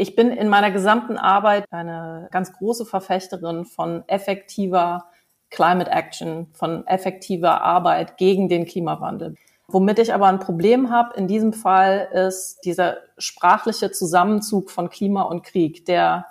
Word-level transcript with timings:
Ich 0.00 0.14
bin 0.14 0.30
in 0.30 0.48
meiner 0.48 0.70
gesamten 0.70 1.18
Arbeit 1.18 1.64
eine 1.72 2.28
ganz 2.30 2.52
große 2.52 2.86
Verfechterin 2.86 3.64
von 3.64 4.04
effektiver 4.06 5.06
Climate 5.50 5.90
Action, 5.90 6.46
von 6.54 6.86
effektiver 6.86 7.62
Arbeit 7.62 8.16
gegen 8.16 8.48
den 8.48 8.64
Klimawandel. 8.64 9.34
Womit 9.66 9.98
ich 9.98 10.14
aber 10.14 10.26
ein 10.26 10.38
Problem 10.38 10.90
habe 10.90 11.16
in 11.16 11.26
diesem 11.26 11.52
Fall 11.52 12.08
ist 12.12 12.60
dieser 12.64 12.98
sprachliche 13.18 13.90
Zusammenzug 13.90 14.70
von 14.70 14.88
Klima 14.88 15.22
und 15.22 15.42
Krieg, 15.42 15.84
der 15.86 16.26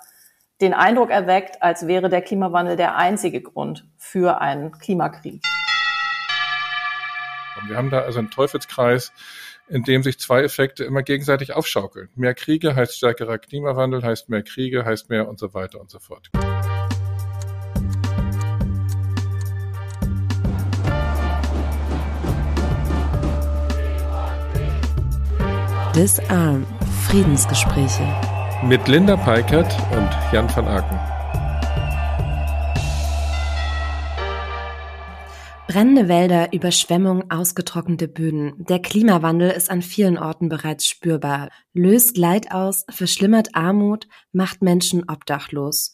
den 0.62 0.72
Eindruck 0.72 1.10
erweckt, 1.10 1.62
als 1.62 1.86
wäre 1.86 2.08
der 2.08 2.22
Klimawandel 2.22 2.76
der 2.76 2.96
einzige 2.96 3.42
Grund 3.42 3.86
für 3.98 4.40
einen 4.40 4.72
Klimakrieg. 4.72 5.42
Wir 7.66 7.76
haben 7.76 7.90
da 7.90 8.00
also 8.00 8.18
einen 8.18 8.30
Teufelskreis, 8.30 9.12
in 9.68 9.82
dem 9.82 10.02
sich 10.02 10.18
zwei 10.18 10.42
Effekte 10.42 10.84
immer 10.84 11.02
gegenseitig 11.02 11.52
aufschaukeln. 11.52 12.08
Mehr 12.14 12.34
Kriege 12.34 12.74
heißt 12.74 12.96
stärkerer 12.96 13.38
Klimawandel, 13.38 14.02
heißt 14.02 14.28
mehr 14.28 14.42
Kriege, 14.42 14.84
heißt 14.84 15.10
mehr 15.10 15.28
und 15.28 15.38
so 15.38 15.54
weiter 15.54 15.80
und 15.80 15.90
so 15.90 15.98
fort. 15.98 16.30
Disarm 25.94 26.64
Friedensgespräche 27.08 28.06
mit 28.64 28.86
Linda 28.88 29.16
Peikert 29.16 29.72
und 29.92 30.10
Jan 30.32 30.48
van 30.54 30.68
Aken. 30.68 31.07
Brennende 35.68 36.08
Wälder, 36.08 36.54
Überschwemmung, 36.54 37.30
ausgetrocknete 37.30 38.08
Böden. 38.08 38.54
Der 38.70 38.80
Klimawandel 38.80 39.50
ist 39.50 39.70
an 39.70 39.82
vielen 39.82 40.16
Orten 40.16 40.48
bereits 40.48 40.88
spürbar, 40.88 41.50
löst 41.74 42.16
Leid 42.16 42.52
aus, 42.52 42.86
verschlimmert 42.88 43.54
Armut, 43.54 44.08
macht 44.32 44.62
Menschen 44.62 45.04
obdachlos. 45.10 45.92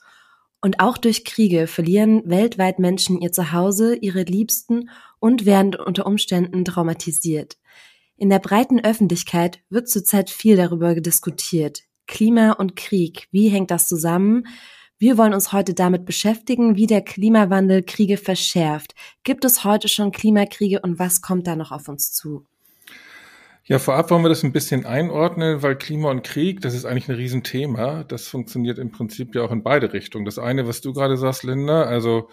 Und 0.61 0.79
auch 0.79 0.97
durch 0.97 1.25
Kriege 1.25 1.67
verlieren 1.67 2.23
weltweit 2.25 2.79
Menschen 2.79 3.21
ihr 3.21 3.33
Zuhause, 3.33 3.97
ihre 3.97 4.23
Liebsten 4.23 4.91
und 5.19 5.45
werden 5.45 5.75
unter 5.75 6.07
Umständen 6.07 6.65
traumatisiert. 6.65 7.57
In 8.17 8.31
der 8.31 8.39
breiten 8.39 8.79
Öffentlichkeit 8.79 9.59
wird 9.71 9.89
zurzeit 9.89 10.31
viel 10.31 10.57
darüber 10.57 10.95
diskutiert. 10.95 11.81
Klima 12.07 12.53
und 12.53 12.77
Krieg, 12.77 13.27
wie 13.33 13.49
hängt 13.49 13.73
das 13.73 13.89
zusammen? 13.89 14.47
Wir 14.99 15.19
wollen 15.19 15.35
uns 15.35 15.53
heute 15.53 15.75
damit 15.75 16.07
beschäftigen, 16.07 16.77
wie 16.77 16.87
der 16.87 17.03
Klimawandel 17.03 17.83
Kriege 17.83 18.17
verschärft. 18.17 18.95
Gibt 19.25 19.45
es 19.45 19.65
heute 19.65 19.89
schon 19.89 20.13
Klimakriege 20.13 20.81
und 20.81 21.01
was 21.01 21.21
kommt 21.21 21.49
da 21.49 21.57
noch 21.57 21.73
auf 21.73 21.89
uns 21.89 22.13
zu? 22.13 22.47
Ja, 23.67 23.79
vorab 23.79 24.11
wollen 24.11 24.23
wir 24.23 24.29
das 24.29 24.45
ein 24.45 24.53
bisschen 24.53 24.85
einordnen, 24.85 25.63
weil 25.63 25.75
Klima 25.77 26.11
und 26.11 26.23
Krieg, 26.23 26.61
das 26.61 26.75
ist 26.75 26.85
eigentlich 26.85 27.09
ein 27.09 27.17
Riesenthema. 27.17 28.05
Das 28.05 28.29
funktioniert 28.29 28.79
im 28.79 28.93
Prinzip 28.93 29.35
ja 29.35 29.43
auch 29.43 29.51
in 29.51 29.63
beide 29.63 29.95
Richtungen. 29.95 30.27
Das 30.27 30.39
eine, 30.39 30.69
was 30.69 30.83
du 30.83 30.93
gerade 30.93 31.17
sagst, 31.17 31.45
Linda, 31.45 31.85
also 31.85 32.29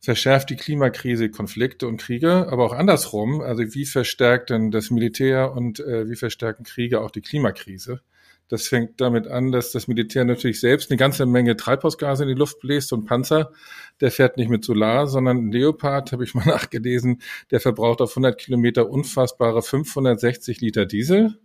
verschärft 0.00 0.50
die 0.50 0.56
Klimakrise 0.56 1.30
Konflikte 1.30 1.88
und 1.88 1.96
Kriege, 1.96 2.46
aber 2.50 2.64
auch 2.66 2.74
andersrum. 2.74 3.40
Also 3.40 3.62
wie 3.74 3.86
verstärkt 3.86 4.50
denn 4.50 4.70
das 4.70 4.90
Militär 4.90 5.52
und 5.52 5.80
äh, 5.80 6.08
wie 6.08 6.16
verstärken 6.16 6.64
Kriege 6.64 7.00
auch 7.00 7.10
die 7.10 7.22
Klimakrise? 7.22 8.02
Das 8.48 8.68
fängt 8.68 9.00
damit 9.00 9.26
an, 9.26 9.52
dass 9.52 9.72
das 9.72 9.88
Militär 9.88 10.24
natürlich 10.24 10.60
selbst 10.60 10.90
eine 10.90 10.98
ganze 10.98 11.26
Menge 11.26 11.56
Treibhausgase 11.56 12.24
in 12.24 12.28
die 12.28 12.34
Luft 12.34 12.60
bläst 12.60 12.92
und 12.92 13.06
Panzer, 13.06 13.52
der 14.00 14.10
fährt 14.10 14.36
nicht 14.36 14.50
mit 14.50 14.64
Solar, 14.64 15.06
sondern 15.06 15.50
Leopard, 15.50 16.12
habe 16.12 16.24
ich 16.24 16.34
mal 16.34 16.46
nachgelesen, 16.46 17.22
der 17.50 17.60
verbraucht 17.60 18.00
auf 18.00 18.10
100 18.10 18.38
Kilometer 18.38 18.88
unfassbare 18.88 19.62
560 19.62 20.60
Liter 20.60 20.86
Diesel. 20.86 21.38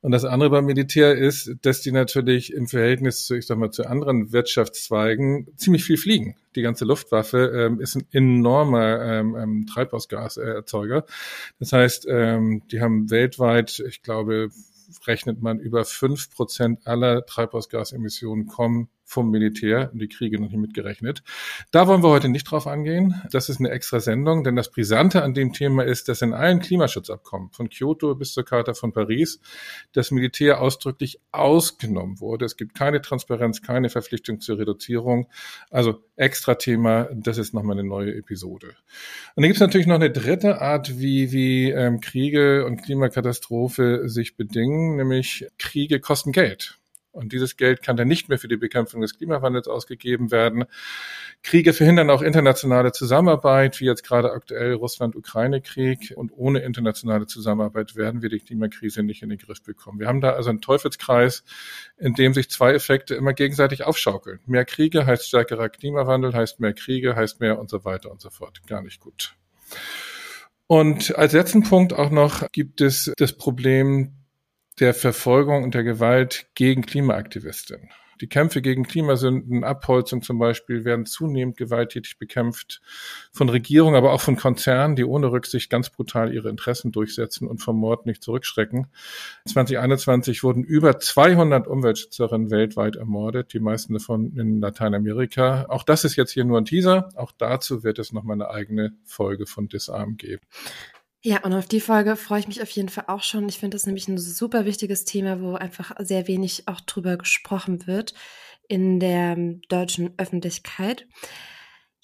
Und 0.00 0.12
das 0.12 0.24
andere 0.24 0.50
beim 0.50 0.66
Militär 0.66 1.16
ist, 1.16 1.50
dass 1.62 1.80
die 1.80 1.92
natürlich 1.92 2.52
im 2.52 2.68
Verhältnis 2.68 3.24
zu, 3.24 3.34
ich 3.34 3.46
sag 3.46 3.58
mal, 3.58 3.70
zu 3.70 3.86
anderen 3.86 4.32
Wirtschaftszweigen 4.32 5.48
ziemlich 5.56 5.84
viel 5.84 5.96
fliegen. 5.96 6.36
Die 6.56 6.62
ganze 6.62 6.84
Luftwaffe 6.84 7.52
ähm, 7.54 7.80
ist 7.80 7.96
ein 7.96 8.06
enormer 8.12 9.02
ähm, 9.02 9.34
ähm, 9.34 9.66
Treibhausgaserzeuger. 9.66 11.04
Das 11.58 11.72
heißt, 11.72 12.06
ähm, 12.08 12.62
die 12.70 12.80
haben 12.80 13.10
weltweit, 13.10 13.82
ich 13.86 14.02
glaube, 14.02 14.50
rechnet 15.06 15.42
man 15.42 15.58
über 15.60 15.84
fünf 15.84 16.30
Prozent 16.30 16.86
aller 16.86 17.24
Treibhausgasemissionen 17.26 18.46
kommen 18.46 18.88
vom 19.14 19.30
Militär 19.30 19.90
die 19.94 20.08
Kriege 20.08 20.40
noch 20.40 20.48
nicht 20.48 20.58
mitgerechnet. 20.58 21.22
Da 21.70 21.86
wollen 21.86 22.02
wir 22.02 22.10
heute 22.10 22.28
nicht 22.28 22.50
drauf 22.50 22.66
angehen. 22.66 23.22
Das 23.30 23.48
ist 23.48 23.60
eine 23.60 23.70
extra 23.70 24.00
Sendung, 24.00 24.42
denn 24.42 24.56
das 24.56 24.70
Brisante 24.70 25.22
an 25.22 25.34
dem 25.34 25.52
Thema 25.52 25.84
ist, 25.84 26.08
dass 26.08 26.20
in 26.20 26.34
allen 26.34 26.58
Klimaschutzabkommen 26.58 27.50
von 27.50 27.68
Kyoto 27.68 28.14
bis 28.16 28.32
zur 28.32 28.44
Charta 28.44 28.74
von 28.74 28.92
Paris 28.92 29.40
das 29.92 30.10
Militär 30.10 30.60
ausdrücklich 30.60 31.20
ausgenommen 31.30 32.20
wurde. 32.20 32.44
Es 32.44 32.56
gibt 32.56 32.74
keine 32.74 33.00
Transparenz, 33.00 33.62
keine 33.62 33.88
Verpflichtung 33.88 34.40
zur 34.40 34.58
Reduzierung. 34.58 35.28
Also 35.70 36.02
extra 36.16 36.56
Thema, 36.56 37.08
das 37.14 37.38
ist 37.38 37.54
nochmal 37.54 37.78
eine 37.78 37.88
neue 37.88 38.14
Episode. 38.16 38.74
Und 39.36 39.42
dann 39.42 39.44
gibt 39.44 39.56
es 39.56 39.60
natürlich 39.60 39.86
noch 39.86 39.94
eine 39.94 40.10
dritte 40.10 40.60
Art, 40.60 40.98
wie, 40.98 41.30
wie 41.30 41.70
ähm, 41.70 42.00
Kriege 42.00 42.66
und 42.66 42.82
Klimakatastrophe 42.82 44.08
sich 44.08 44.36
bedingen, 44.36 44.96
nämlich 44.96 45.46
Kriege 45.56 46.00
kosten 46.00 46.32
Geld. 46.32 46.78
Und 47.14 47.32
dieses 47.32 47.56
Geld 47.56 47.80
kann 47.82 47.96
dann 47.96 48.08
nicht 48.08 48.28
mehr 48.28 48.38
für 48.38 48.48
die 48.48 48.56
Bekämpfung 48.56 49.00
des 49.00 49.16
Klimawandels 49.16 49.68
ausgegeben 49.68 50.32
werden. 50.32 50.64
Kriege 51.42 51.72
verhindern 51.72 52.10
auch 52.10 52.22
internationale 52.22 52.90
Zusammenarbeit, 52.90 53.80
wie 53.80 53.84
jetzt 53.84 54.02
gerade 54.02 54.32
aktuell 54.32 54.74
Russland-Ukraine-Krieg. 54.74 56.12
Und 56.16 56.32
ohne 56.34 56.58
internationale 56.58 57.26
Zusammenarbeit 57.26 57.94
werden 57.94 58.20
wir 58.20 58.30
die 58.30 58.40
Klimakrise 58.40 59.04
nicht 59.04 59.22
in 59.22 59.28
den 59.28 59.38
Griff 59.38 59.62
bekommen. 59.62 60.00
Wir 60.00 60.08
haben 60.08 60.20
da 60.20 60.32
also 60.32 60.50
einen 60.50 60.60
Teufelskreis, 60.60 61.44
in 61.98 62.14
dem 62.14 62.34
sich 62.34 62.50
zwei 62.50 62.74
Effekte 62.74 63.14
immer 63.14 63.32
gegenseitig 63.32 63.84
aufschaukeln. 63.84 64.40
Mehr 64.46 64.64
Kriege 64.64 65.06
heißt 65.06 65.28
stärkerer 65.28 65.68
Klimawandel, 65.68 66.34
heißt 66.34 66.58
mehr 66.58 66.74
Kriege, 66.74 67.14
heißt 67.14 67.40
mehr 67.40 67.60
und 67.60 67.70
so 67.70 67.84
weiter 67.84 68.10
und 68.10 68.20
so 68.20 68.30
fort. 68.30 68.66
Gar 68.66 68.82
nicht 68.82 68.98
gut. 69.00 69.36
Und 70.66 71.16
als 71.16 71.32
letzten 71.32 71.62
Punkt 71.62 71.92
auch 71.92 72.10
noch 72.10 72.50
gibt 72.50 72.80
es 72.80 73.12
das 73.16 73.34
Problem 73.34 74.12
der 74.80 74.94
Verfolgung 74.94 75.62
und 75.62 75.74
der 75.74 75.84
Gewalt 75.84 76.46
gegen 76.54 76.82
Klimaaktivistinnen. 76.82 77.90
Die 78.20 78.28
Kämpfe 78.28 78.62
gegen 78.62 78.84
Klimasünden, 78.84 79.64
Abholzung 79.64 80.22
zum 80.22 80.38
Beispiel, 80.38 80.84
werden 80.84 81.04
zunehmend 81.04 81.56
gewalttätig 81.56 82.18
bekämpft 82.18 82.80
von 83.32 83.48
Regierungen, 83.48 83.96
aber 83.96 84.12
auch 84.12 84.20
von 84.20 84.36
Konzernen, 84.36 84.96
die 84.96 85.04
ohne 85.04 85.32
Rücksicht 85.32 85.68
ganz 85.68 85.90
brutal 85.90 86.32
ihre 86.32 86.48
Interessen 86.48 86.92
durchsetzen 86.92 87.48
und 87.48 87.58
vom 87.58 87.76
Mord 87.76 88.06
nicht 88.06 88.22
zurückschrecken. 88.22 88.86
2021 89.46 90.42
wurden 90.42 90.62
über 90.62 90.98
200 90.98 91.66
Umweltschützerinnen 91.66 92.50
weltweit 92.50 92.96
ermordet, 92.96 93.52
die 93.52 93.60
meisten 93.60 93.94
davon 93.94 94.36
in 94.36 94.60
Lateinamerika. 94.60 95.66
Auch 95.68 95.82
das 95.82 96.04
ist 96.04 96.16
jetzt 96.16 96.30
hier 96.30 96.44
nur 96.44 96.58
ein 96.58 96.64
Teaser. 96.64 97.08
Auch 97.16 97.32
dazu 97.32 97.82
wird 97.82 97.98
es 97.98 98.12
nochmal 98.12 98.34
eine 98.34 98.50
eigene 98.50 98.92
Folge 99.04 99.46
von 99.46 99.68
Disarm 99.68 100.16
geben. 100.16 100.42
Ja, 101.26 101.42
und 101.42 101.54
auf 101.54 101.66
die 101.66 101.80
Folge 101.80 102.16
freue 102.16 102.40
ich 102.40 102.48
mich 102.48 102.60
auf 102.60 102.68
jeden 102.72 102.90
Fall 102.90 103.04
auch 103.06 103.22
schon. 103.22 103.48
Ich 103.48 103.58
finde 103.58 103.76
das 103.76 103.86
nämlich 103.86 104.08
ein 104.08 104.18
super 104.18 104.66
wichtiges 104.66 105.06
Thema, 105.06 105.40
wo 105.40 105.54
einfach 105.54 105.92
sehr 106.00 106.28
wenig 106.28 106.68
auch 106.68 106.82
drüber 106.82 107.16
gesprochen 107.16 107.86
wird 107.86 108.12
in 108.68 109.00
der 109.00 109.34
deutschen 109.70 110.12
Öffentlichkeit. 110.18 111.06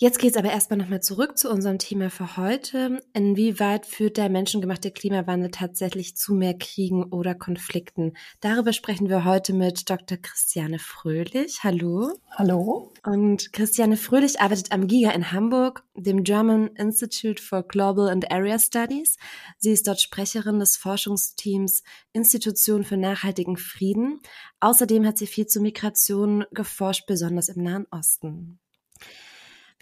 Jetzt 0.03 0.19
geht 0.19 0.31
es 0.31 0.39
aber 0.39 0.51
erstmal 0.51 0.79
nochmal 0.79 1.03
zurück 1.03 1.37
zu 1.37 1.51
unserem 1.51 1.79
Thema 1.79 2.09
für 2.09 2.39
heute. 2.39 3.03
Inwieweit 3.13 3.85
führt 3.85 4.17
der 4.17 4.31
menschengemachte 4.31 4.91
Klimawandel 4.93 5.51
tatsächlich 5.51 6.17
zu 6.17 6.33
mehr 6.33 6.57
Kriegen 6.57 7.05
oder 7.13 7.35
Konflikten? 7.35 8.15
Darüber 8.41 8.73
sprechen 8.73 9.11
wir 9.11 9.27
heute 9.27 9.53
mit 9.53 9.91
Dr. 9.91 10.17
Christiane 10.17 10.79
Fröhlich. 10.79 11.59
Hallo. 11.65 12.19
Hallo. 12.31 12.95
Und 13.05 13.53
Christiane 13.53 13.99
Fröhlich 13.99 14.41
arbeitet 14.41 14.73
am 14.73 14.87
GIGA 14.87 15.11
in 15.11 15.33
Hamburg, 15.33 15.85
dem 15.95 16.25
German 16.25 16.69
Institute 16.77 17.43
for 17.43 17.63
Global 17.63 18.09
and 18.09 18.33
Area 18.33 18.59
Studies. 18.59 19.19
Sie 19.59 19.71
ist 19.71 19.87
dort 19.87 20.01
Sprecherin 20.01 20.61
des 20.61 20.79
Forschungsteams 20.79 21.83
Institution 22.15 22.85
für 22.85 22.97
nachhaltigen 22.97 23.59
Frieden. 23.59 24.21
Außerdem 24.61 25.05
hat 25.05 25.19
sie 25.19 25.27
viel 25.27 25.47
zu 25.47 25.61
Migration 25.61 26.47
geforscht, 26.53 27.05
besonders 27.07 27.51
im 27.51 27.63
Nahen 27.63 27.87
Osten. 27.91 28.59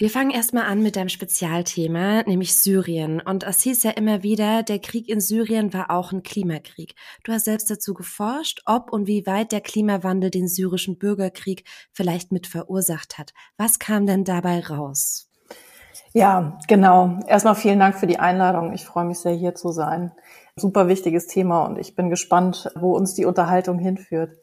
Wir 0.00 0.11
fangen 0.11 0.31
erstmal 0.31 0.67
an 0.67 0.81
mit 0.81 0.95
deinem 0.95 1.09
Spezialthema, 1.09 2.23
nämlich 2.23 2.55
Syrien. 2.55 3.21
Und 3.21 3.43
es 3.43 3.62
hieß 3.62 3.83
ja 3.83 3.91
immer 3.91 4.23
wieder, 4.23 4.62
der 4.62 4.79
Krieg 4.79 5.09
in 5.09 5.21
Syrien 5.21 5.75
war 5.75 5.91
auch 5.91 6.12
ein 6.12 6.23
Klimakrieg. 6.23 6.95
Du 7.25 7.33
hast 7.33 7.47
selbst 7.47 7.69
dazu 7.69 7.95
geforscht, 7.95 8.62
ob 8.65 8.93
und 8.93 9.09
wie 9.09 9.27
weit 9.27 9.50
der 9.50 9.61
Klimawandel 9.61 10.31
den 10.31 10.47
syrischen 10.47 10.99
Bürgerkrieg 10.99 11.65
vielleicht 11.91 12.31
mit 12.31 12.47
verursacht 12.47 13.19
hat. 13.19 13.33
Was 13.56 13.81
kam 13.81 14.06
denn 14.06 14.23
dabei 14.23 14.61
raus? 14.61 15.29
Ja, 16.12 16.61
genau. 16.69 17.19
Erstmal 17.27 17.56
vielen 17.56 17.81
Dank 17.81 17.97
für 17.97 18.06
die 18.06 18.21
Einladung. 18.21 18.75
Ich 18.75 18.85
freue 18.85 19.05
mich 19.05 19.19
sehr, 19.19 19.35
hier 19.35 19.56
zu 19.56 19.73
sein. 19.73 20.12
Super 20.55 20.87
wichtiges 20.87 21.27
Thema 21.27 21.65
und 21.65 21.77
ich 21.77 21.97
bin 21.97 22.09
gespannt, 22.09 22.71
wo 22.77 22.97
uns 22.97 23.15
die 23.15 23.25
Unterhaltung 23.25 23.81
hinführt. 23.81 24.37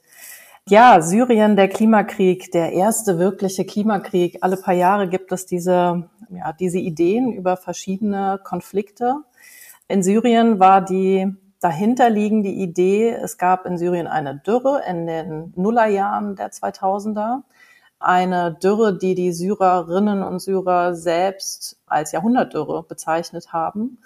Ja, 0.67 0.99
Syrien, 0.99 1.55
der 1.55 1.67
Klimakrieg, 1.67 2.51
der 2.51 2.73
erste 2.73 3.19
wirkliche 3.19 3.65
Klimakrieg. 3.65 4.39
Alle 4.41 4.57
paar 4.57 4.73
Jahre 4.73 5.07
gibt 5.07 5.31
es 5.31 5.45
diese, 5.45 6.09
ja, 6.29 6.53
diese 6.53 6.79
Ideen 6.79 7.33
über 7.33 7.55
verschiedene 7.55 8.39
Konflikte. 8.43 9.17
In 9.87 10.01
Syrien 10.01 10.59
war 10.59 10.83
die 10.83 11.31
dahinter 11.59 12.09
liegen 12.09 12.41
die 12.41 12.63
Idee, 12.63 13.11
es 13.11 13.37
gab 13.37 13.67
in 13.67 13.77
Syrien 13.77 14.07
eine 14.07 14.37
Dürre 14.37 14.81
in 14.89 15.05
den 15.05 15.53
Nullerjahren 15.55 16.35
der 16.35 16.51
2000er. 16.51 17.43
Eine 17.99 18.55
Dürre, 18.55 18.97
die 18.97 19.13
die 19.13 19.33
Syrerinnen 19.33 20.23
und 20.23 20.39
Syrer 20.39 20.95
selbst 20.95 21.77
als 21.85 22.11
Jahrhundertdürre 22.11 22.81
bezeichnet 22.81 23.53
haben. 23.53 23.99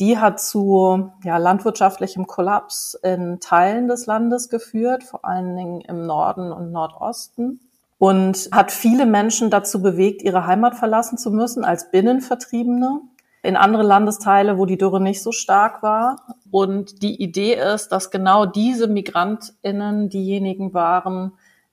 Die 0.00 0.18
hat 0.18 0.40
zu 0.40 1.10
ja, 1.24 1.38
landwirtschaftlichem 1.38 2.26
Kollaps 2.26 2.94
in 3.02 3.40
Teilen 3.40 3.88
des 3.88 4.06
Landes 4.06 4.48
geführt, 4.48 5.02
vor 5.02 5.24
allen 5.24 5.56
Dingen 5.56 5.80
im 5.80 6.06
Norden 6.06 6.52
und 6.52 6.70
Nordosten 6.70 7.60
und 7.98 8.48
hat 8.52 8.70
viele 8.70 9.06
Menschen 9.06 9.50
dazu 9.50 9.82
bewegt, 9.82 10.22
ihre 10.22 10.46
Heimat 10.46 10.76
verlassen 10.76 11.18
zu 11.18 11.32
müssen 11.32 11.64
als 11.64 11.90
Binnenvertriebene 11.90 13.00
in 13.42 13.56
andere 13.56 13.82
Landesteile, 13.82 14.58
wo 14.58 14.66
die 14.66 14.78
Dürre 14.78 15.00
nicht 15.00 15.22
so 15.22 15.32
stark 15.32 15.82
war. 15.82 16.22
Und 16.50 17.02
die 17.02 17.20
Idee 17.20 17.54
ist, 17.54 17.88
dass 17.88 18.10
genau 18.10 18.46
diese 18.46 18.86
Migrantinnen 18.86 20.08
diejenigen 20.08 20.74
waren, 20.74 21.32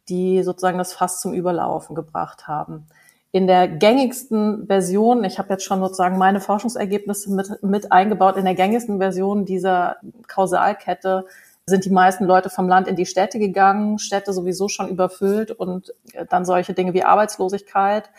die 0.10 0.44
sozusagen 0.44 0.78
das 0.78 0.94
Fass 0.94 1.22
zum 1.22 1.34
Überlaufen 1.34 1.96
gebracht 1.96 2.48
haben. 2.48 2.88
In 3.36 3.48
der 3.48 3.68
gängigsten 3.68 4.66
Version, 4.66 5.26
ich 5.26 5.40
habe 5.40 5.50
jetzt 5.50 5.66
schon 5.66 5.82
sozusagen 5.82 6.18
meine 6.18 6.40
Forschungsergebnisse 6.40 7.34
mit, 7.34 7.62
mit 7.62 7.92
eingebaut, 7.92 8.38
in 8.38 8.46
der 8.46 8.56
gängigsten 8.56 8.98
Version 8.98 9.44
dieser 9.44 9.98
Kausalkette 10.26 11.26
sind 11.66 11.84
die 11.84 11.90
meisten 11.90 12.24
Leute 12.24 12.50
vom 12.50 12.70
Land 12.70 12.88
in 12.88 12.96
die 12.96 13.06
Städte 13.06 13.38
gegangen, 13.38 14.00
Städte 14.00 14.32
sowieso 14.32 14.70
schon 14.70 14.88
überfüllt 14.88 15.52
und 15.52 15.94
dann 16.30 16.46
solche 16.46 16.74
Dinge 16.74 16.94
wie 16.94 17.04
Arbeitslosigkeit. 17.04 18.10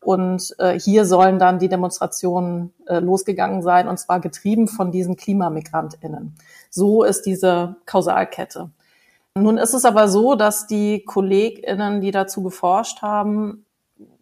Und 0.00 0.54
äh, 0.60 0.78
hier 0.78 1.04
sollen 1.04 1.40
dann 1.40 1.58
die 1.58 1.68
Demonstrationen 1.68 2.72
äh, 2.86 3.00
losgegangen 3.00 3.62
sein, 3.62 3.88
und 3.88 3.98
zwar 3.98 4.20
getrieben 4.20 4.68
von 4.68 4.92
diesen 4.92 5.16
KlimamigrantInnen. 5.16 6.36
So 6.70 7.02
ist 7.02 7.22
diese 7.26 7.74
Kausalkette. 7.86 8.70
Nun 9.34 9.58
ist 9.58 9.74
es 9.74 9.84
aber 9.84 10.06
so, 10.06 10.36
dass 10.36 10.68
die 10.68 11.04
KollegInnen, 11.04 12.00
die 12.00 12.12
dazu 12.12 12.44
geforscht 12.44 13.02
haben, 13.02 13.64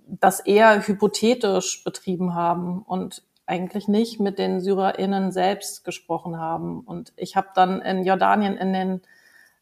das 0.08 0.40
eher 0.40 0.86
hypothetisch 0.86 1.84
betrieben 1.84 2.34
haben 2.34 2.82
und 2.82 3.22
eigentlich 3.46 3.88
nicht 3.88 4.20
mit 4.20 4.38
den 4.38 4.60
SyrerInnen 4.60 5.32
selbst 5.32 5.84
gesprochen 5.84 6.38
haben. 6.38 6.80
Und 6.80 7.12
ich 7.16 7.36
habe 7.36 7.48
dann 7.54 7.80
in 7.80 8.04
Jordanien 8.04 8.56
in 8.56 8.72
den 8.72 9.00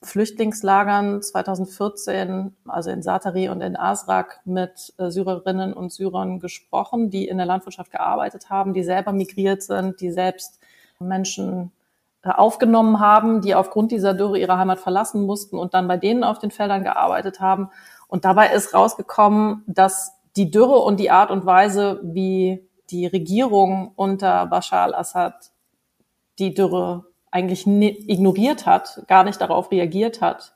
Flüchtlingslagern 0.03 1.23
2014, 1.23 2.55
also 2.67 2.91
in 2.91 3.03
Satari 3.03 3.49
und 3.49 3.61
in 3.61 3.77
Asrak, 3.77 4.41
mit 4.45 4.93
äh, 4.99 5.11
Syrerinnen 5.11 5.73
und 5.73 5.93
Syrern 5.93 6.39
gesprochen, 6.39 7.11
die 7.11 7.27
in 7.27 7.39
der 7.39 7.47
Landwirtschaft 7.47 7.91
gearbeitet 7.91 8.51
haben, 8.51 8.75
die 8.75 8.83
selber 8.83 9.13
migriert 9.13 9.63
sind, 9.63 10.01
die 10.01 10.11
selbst 10.11 10.61
Menschen 10.99 11.73
äh, 12.23 12.31
aufgenommen 12.31 13.01
haben, 13.01 13.41
die 13.41 13.55
aufgrund 13.55 13.91
dieser 13.91 14.15
Dürre 14.15 14.39
ihre 14.39 14.59
Heimat 14.59 14.81
verlassen 14.81 15.25
mussten 15.25 15.59
und 15.59 15.75
dann 15.75 15.89
bei 15.89 15.97
denen 15.97 16.25
auf 16.25 16.39
den 16.39 16.51
Feldern 16.51 16.85
gearbeitet 16.85 17.41
haben. 17.41 17.71
Und 18.09 18.25
dabei 18.25 18.53
ist 18.53 18.75
rausgekommen, 18.75 19.65
dass 19.67 20.16
die 20.37 20.51
Dürre 20.51 20.79
und 20.79 21.01
die 21.01 21.11
Art 21.11 21.31
und 21.31 21.47
Weise, 21.47 22.01
wie 22.03 22.69
die 22.91 23.07
Regierung 23.07 23.93
unter 23.97 24.47
Bashar 24.47 24.85
al-Assad 24.85 25.51
die 26.39 26.55
Dürre 26.55 27.07
eigentlich 27.31 27.67
ignoriert 27.67 28.67
hat, 28.67 29.03
gar 29.09 29.25
nicht 29.25 29.41
darauf 29.41 29.71
reagiert 29.71 30.21
hat 30.21 30.55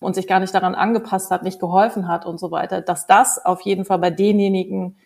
und 0.00 0.14
sich 0.14 0.26
gar 0.26 0.40
nicht 0.40 0.54
daran 0.54 0.74
angepasst 0.74 1.30
hat, 1.30 1.42
nicht 1.42 1.60
geholfen 1.60 2.08
hat 2.08 2.26
und 2.26 2.38
so 2.38 2.50
weiter, 2.50 2.80
dass 2.80 3.06
das 3.06 3.44
auf 3.44 3.62
jeden 3.62 3.84
Fall 3.84 3.98
bei 3.98 4.10
denjenigen, 4.10 4.96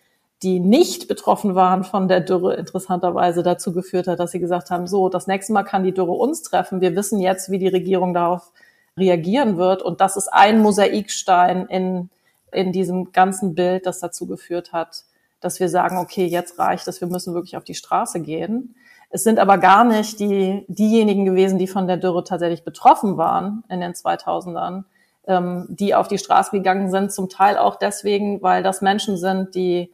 die 0.43 0.59
nicht 0.59 1.07
betroffen 1.07 1.55
waren 1.55 1.83
von 1.83 2.07
der 2.07 2.21
Dürre, 2.21 2.55
interessanterweise 2.55 3.41
dazu 3.41 3.73
geführt 3.73 4.07
hat, 4.07 4.19
dass 4.19 4.31
sie 4.31 4.39
gesagt 4.39 4.69
haben, 4.69 4.85
so, 4.87 5.09
das 5.09 5.27
nächste 5.27 5.53
Mal 5.53 5.63
kann 5.63 5.83
die 5.83 5.93
Dürre 5.93 6.11
uns 6.11 6.43
treffen. 6.43 6.81
Wir 6.81 6.95
wissen 6.95 7.19
jetzt, 7.19 7.49
wie 7.49 7.57
die 7.57 7.67
Regierung 7.67 8.13
darauf 8.13 8.51
reagieren 8.97 9.57
wird. 9.57 9.81
Und 9.81 9.99
das 9.99 10.15
ist 10.15 10.27
ein 10.27 10.59
Mosaikstein 10.59 11.65
in, 11.67 12.09
in 12.51 12.71
diesem 12.71 13.11
ganzen 13.11 13.55
Bild, 13.55 13.85
das 13.85 13.99
dazu 13.99 14.27
geführt 14.27 14.73
hat, 14.73 15.03
dass 15.39 15.59
wir 15.59 15.69
sagen, 15.69 15.97
okay, 15.97 16.25
jetzt 16.25 16.57
reicht 16.57 16.87
es, 16.87 17.01
wir 17.01 17.07
müssen 17.07 17.33
wirklich 17.33 17.57
auf 17.57 17.63
die 17.63 17.75
Straße 17.75 18.21
gehen. 18.21 18.75
Es 19.09 19.23
sind 19.23 19.39
aber 19.39 19.57
gar 19.57 19.83
nicht 19.83 20.19
die, 20.19 20.65
diejenigen 20.67 21.25
gewesen, 21.25 21.59
die 21.59 21.67
von 21.67 21.87
der 21.87 21.97
Dürre 21.97 22.23
tatsächlich 22.23 22.63
betroffen 22.63 23.17
waren 23.17 23.63
in 23.69 23.79
den 23.79 23.93
2000ern, 23.93 24.83
ähm, 25.27 25.67
die 25.69 25.95
auf 25.95 26.07
die 26.07 26.17
Straße 26.17 26.51
gegangen 26.51 26.89
sind, 26.89 27.11
zum 27.11 27.29
Teil 27.29 27.57
auch 27.57 27.75
deswegen, 27.75 28.41
weil 28.41 28.63
das 28.63 28.81
Menschen 28.81 29.17
sind, 29.17 29.55
die 29.55 29.93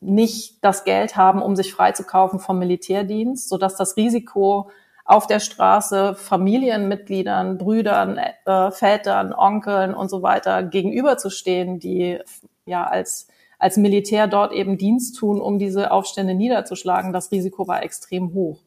nicht 0.00 0.64
das 0.64 0.84
Geld 0.84 1.16
haben, 1.16 1.42
um 1.42 1.56
sich 1.56 1.72
freizukaufen 1.72 2.40
vom 2.40 2.58
Militärdienst, 2.58 3.48
sodass 3.48 3.76
das 3.76 3.96
Risiko 3.96 4.70
auf 5.08 5.26
der 5.26 5.40
Straße 5.40 6.14
Familienmitgliedern, 6.14 7.56
Brüdern, 7.56 8.18
äh, 8.18 8.70
Vätern, 8.70 9.32
Onkeln 9.32 9.94
und 9.94 10.10
so 10.10 10.22
weiter 10.22 10.62
gegenüberzustehen, 10.62 11.78
die 11.78 12.18
ja 12.66 12.84
als 12.84 13.26
als 13.58 13.76
Militär 13.76 14.28
dort 14.28 14.52
eben 14.52 14.78
Dienst 14.78 15.16
tun, 15.16 15.40
um 15.40 15.58
diese 15.58 15.90
Aufstände 15.90 16.34
niederzuschlagen. 16.34 17.12
Das 17.12 17.32
Risiko 17.32 17.66
war 17.66 17.82
extrem 17.82 18.32
hoch 18.34 18.60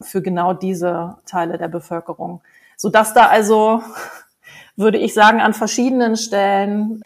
für 0.00 0.20
genau 0.20 0.52
diese 0.52 1.16
Teile 1.26 1.56
der 1.56 1.68
Bevölkerung. 1.68 2.42
Sodass 2.76 3.14
da 3.14 3.28
also, 3.28 3.80
würde 4.76 4.98
ich 4.98 5.14
sagen, 5.14 5.40
an 5.40 5.54
verschiedenen 5.54 6.16
Stellen 6.16 7.02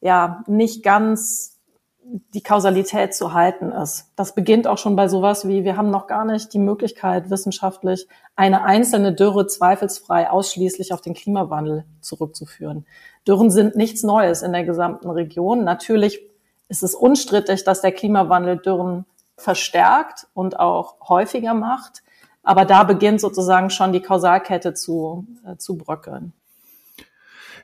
ja 0.00 0.42
nicht 0.48 0.82
ganz 0.82 1.51
die 2.04 2.42
Kausalität 2.42 3.14
zu 3.14 3.32
halten 3.32 3.72
ist. 3.72 4.10
Das 4.16 4.34
beginnt 4.34 4.66
auch 4.66 4.78
schon 4.78 4.96
bei 4.96 5.08
sowas 5.08 5.46
wie, 5.46 5.64
wir 5.64 5.76
haben 5.76 5.90
noch 5.90 6.06
gar 6.06 6.24
nicht 6.24 6.52
die 6.52 6.58
Möglichkeit, 6.58 7.30
wissenschaftlich 7.30 8.08
eine 8.36 8.64
einzelne 8.64 9.14
Dürre 9.14 9.46
zweifelsfrei 9.46 10.30
ausschließlich 10.30 10.92
auf 10.92 11.00
den 11.00 11.14
Klimawandel 11.14 11.84
zurückzuführen. 12.00 12.86
Dürren 13.26 13.50
sind 13.50 13.76
nichts 13.76 14.02
Neues 14.02 14.42
in 14.42 14.52
der 14.52 14.64
gesamten 14.64 15.10
Region. 15.10 15.64
Natürlich 15.64 16.20
ist 16.68 16.82
es 16.82 16.94
unstrittig, 16.94 17.64
dass 17.64 17.80
der 17.80 17.92
Klimawandel 17.92 18.58
Dürren 18.58 19.06
verstärkt 19.36 20.26
und 20.34 20.58
auch 20.58 20.96
häufiger 21.08 21.54
macht. 21.54 22.02
Aber 22.42 22.64
da 22.64 22.82
beginnt 22.82 23.20
sozusagen 23.20 23.70
schon 23.70 23.92
die 23.92 24.02
Kausalkette 24.02 24.74
zu, 24.74 25.26
äh, 25.46 25.56
zu 25.56 25.76
bröckeln. 25.76 26.32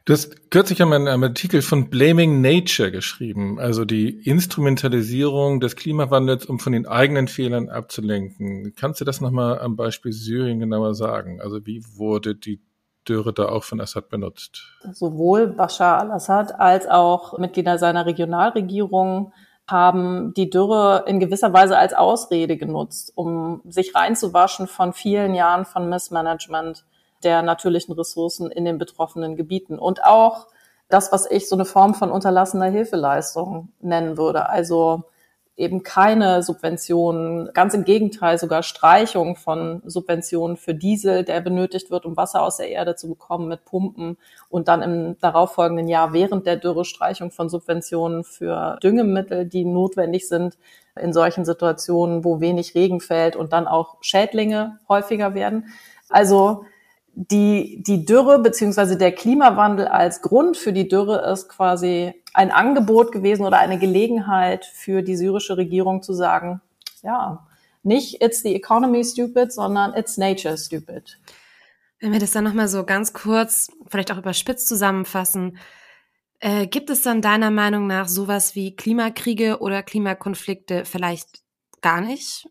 Du 0.05 0.13
hast 0.13 0.51
kürzlich 0.51 0.81
einmal 0.81 1.07
einen 1.07 1.23
Artikel 1.23 1.61
von 1.61 1.91
Blaming 1.91 2.41
Nature 2.41 2.91
geschrieben, 2.91 3.59
also 3.59 3.85
die 3.85 4.09
Instrumentalisierung 4.09 5.61
des 5.61 5.77
Klimawandels, 5.77 6.47
um 6.47 6.59
von 6.59 6.73
den 6.73 6.87
eigenen 6.87 7.29
Fehlern 7.29 7.69
abzulenken. 7.69 8.75
Kannst 8.75 9.01
du 9.01 9.05
das 9.05 9.21
nochmal 9.21 9.59
am 9.61 9.77
Beispiel 9.77 10.13
Syrien 10.13 10.61
genauer 10.61 10.95
sagen? 10.95 11.41
Also 11.41 11.67
wie 11.67 11.83
wurde 11.97 12.35
die 12.35 12.61
Dürre 13.09 13.33
da 13.33 13.49
auch 13.49 13.65
von 13.65 13.81
Assad 13.81 14.09
benutzt? 14.09 14.79
Sowohl 14.93 15.49
Bashar 15.49 16.01
al-Assad 16.01 16.59
als 16.59 16.87
auch 16.87 17.39
Mitglieder 17.39 17.79
seiner 17.79 18.07
Regionalregierung 18.07 19.33
haben 19.67 20.33
die 20.35 20.49
Dürre 20.49 21.05
in 21.07 21.21
gewisser 21.21 21.53
Weise 21.53 21.77
als 21.77 21.93
Ausrede 21.93 22.57
genutzt, 22.57 23.13
um 23.15 23.61
sich 23.67 23.95
reinzuwaschen 23.95 24.67
von 24.67 24.93
vielen 24.95 25.35
Jahren 25.35 25.67
von 25.67 25.89
Missmanagement 25.89 26.85
der 27.25 27.43
natürlichen 27.43 27.95
Ressourcen 27.95 28.51
in 28.51 28.65
den 28.65 28.79
betroffenen 28.79 29.37
Gebieten 29.37 29.79
und 29.79 30.05
auch 30.05 30.47
das, 30.89 31.13
was 31.13 31.31
ich 31.31 31.49
so 31.49 31.57
eine 31.57 31.65
Form 31.65 31.95
von 31.95 32.11
unterlassener 32.11 32.67
Hilfeleistung 32.67 33.69
nennen 33.81 34.17
würde. 34.17 34.49
Also 34.49 35.05
eben 35.59 35.83
keine 35.83 36.43
Subventionen, 36.45 37.51
ganz 37.53 37.75
im 37.75 37.85
Gegenteil 37.85 38.39
sogar 38.39 38.63
Streichung 38.63 39.35
von 39.35 39.83
Subventionen 39.85 40.57
für 40.57 40.73
Diesel, 40.73 41.25
der 41.25 41.41
benötigt 41.41 41.91
wird, 41.91 42.07
um 42.07 42.17
Wasser 42.17 42.43
aus 42.43 42.59
der 42.59 42.69
Erde 42.69 42.95
zu 42.95 43.09
bekommen 43.09 43.49
mit 43.49 43.65
Pumpen 43.65 44.17
und 44.49 44.69
dann 44.69 44.83
im 44.83 45.19
darauffolgenden 45.19 45.89
Jahr 45.89 46.13
während 46.13 46.47
der 46.47 46.57
Dürre 46.57 46.85
Streichung 46.85 47.33
von 47.33 47.49
Subventionen 47.49 48.23
für 48.23 48.79
Düngemittel, 48.83 49.47
die 49.47 49.65
notwendig 49.65 50.29
sind 50.29 50.57
in 50.97 51.13
solchen 51.13 51.45
Situationen, 51.45 52.25
wo 52.25 52.41
wenig 52.41 52.77
Regen 52.77 53.01
fällt 53.01 53.35
und 53.35 53.53
dann 53.53 53.67
auch 53.67 53.97
Schädlinge 54.01 54.79
häufiger 54.89 55.35
werden. 55.35 55.73
Also 56.09 56.65
die, 57.21 57.83
die 57.83 58.05
Dürre 58.05 58.39
beziehungsweise 58.39 58.97
der 58.97 59.11
Klimawandel 59.11 59.89
als 59.89 60.23
Grund 60.23 60.57
für 60.57 60.73
die 60.73 60.87
Dürre 60.87 61.29
ist 61.33 61.49
quasi 61.49 62.15
ein 62.33 62.53
Angebot 62.53 63.11
gewesen 63.11 63.45
oder 63.45 63.59
eine 63.59 63.81
Gelegenheit 63.81 64.65
für 64.65 65.03
die 65.03 65.17
syrische 65.17 65.57
Regierung 65.57 66.03
zu 66.05 66.13
sagen, 66.13 66.61
ja, 67.03 67.45
nicht 67.83 68.23
it's 68.23 68.43
the 68.43 68.55
economy 68.55 69.03
stupid, 69.05 69.53
sondern 69.53 69.95
it's 69.95 70.17
nature 70.17 70.57
stupid. 70.57 71.19
Wenn 71.99 72.13
wir 72.13 72.21
das 72.21 72.31
dann 72.31 72.45
nochmal 72.45 72.69
so 72.69 72.85
ganz 72.85 73.13
kurz, 73.13 73.73
vielleicht 73.89 74.13
auch 74.13 74.19
überspitzt 74.19 74.69
zusammenfassen, 74.69 75.59
äh, 76.39 76.69
gibt 76.69 76.89
es 76.89 77.03
dann 77.03 77.21
deiner 77.21 77.51
Meinung 77.51 77.89
nach 77.89 78.07
sowas 78.07 78.55
wie 78.55 78.77
Klimakriege 78.77 79.59
oder 79.59 79.83
Klimakonflikte 79.83 80.85
vielleicht 80.85 81.43
gar 81.81 82.01
nicht? 82.01 82.49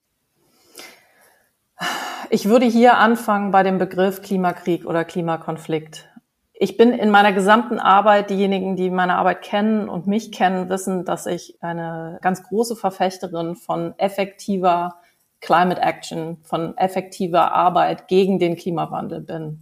Ich 2.29 2.50
würde 2.50 2.65
hier 2.65 2.98
anfangen 2.98 3.51
bei 3.51 3.63
dem 3.63 3.77
Begriff 3.77 4.22
Klimakrieg 4.22 4.86
oder 4.86 5.05
Klimakonflikt. 5.05 6.10
Ich 6.53 6.75
bin 6.75 6.91
in 6.91 7.12
meiner 7.12 7.34
gesamten 7.34 7.79
Arbeit, 7.79 8.31
diejenigen, 8.31 8.75
die 8.75 8.89
meine 8.89 9.15
Arbeit 9.15 9.43
kennen 9.43 9.88
und 9.88 10.07
mich 10.07 10.31
kennen, 10.31 10.69
wissen, 10.69 11.05
dass 11.05 11.27
ich 11.27 11.57
eine 11.62 12.17
ganz 12.22 12.43
große 12.43 12.75
Verfechterin 12.75 13.55
von 13.55 13.93
effektiver 13.98 14.96
Climate 15.39 15.79
Action, 15.81 16.38
von 16.43 16.75
effektiver 16.77 17.53
Arbeit 17.53 18.07
gegen 18.07 18.39
den 18.39 18.55
Klimawandel 18.55 19.22
bin. 19.22 19.62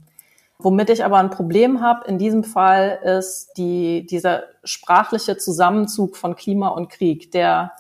Womit 0.58 0.90
ich 0.90 1.04
aber 1.04 1.18
ein 1.18 1.32
Problem 1.32 1.82
habe 1.82 2.08
in 2.08 2.18
diesem 2.18 2.46
Fall 2.46 2.98
ist 3.04 3.58
die, 3.58 4.06
dieser 4.06 4.44
sprachliche 4.64 5.38
Zusammenzug 5.38 6.16
von 6.16 6.38
Klima 6.38 6.70
und 6.70 6.90
Krieg, 6.90 7.30
der 7.32 7.74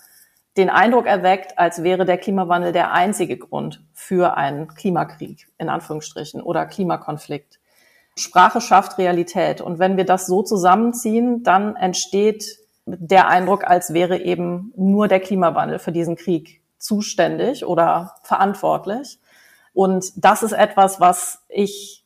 den 0.58 0.70
Eindruck 0.70 1.06
erweckt, 1.06 1.58
als 1.60 1.84
wäre 1.84 2.06
der 2.06 2.18
Klimawandel 2.18 2.72
der 2.72 2.92
einzige 2.92 3.38
Grund 3.38 3.84
für 3.94 4.38
einen 4.38 4.68
Klimakrieg, 4.68 5.48
in 5.58 5.70
Anführungsstrichen, 5.70 6.42
oder 6.42 6.66
Klimakonflikt. 6.66 7.60
Sprache 8.18 8.62
schafft 8.62 8.98
Realität. 8.98 9.60
Und 9.60 9.80
wenn 9.80 9.98
wir 9.98 10.06
das 10.06 10.28
so 10.28 10.42
zusammenziehen, 10.42 11.44
dann 11.44 11.76
entsteht 11.76 12.58
der 12.86 13.28
Eindruck, 13.28 13.66
als 13.66 13.94
wäre 13.94 14.20
eben 14.20 14.72
nur 14.78 15.08
der 15.08 15.20
Klimawandel 15.20 15.80
für 15.80 15.92
diesen 15.92 16.16
Krieg 16.16 16.62
zuständig 16.78 17.66
oder 17.66 18.16
verantwortlich. 18.24 19.20
Und 19.74 20.14
das 20.16 20.44
ist 20.44 20.54
etwas, 20.54 21.02
was 21.02 21.44
ich 21.50 22.06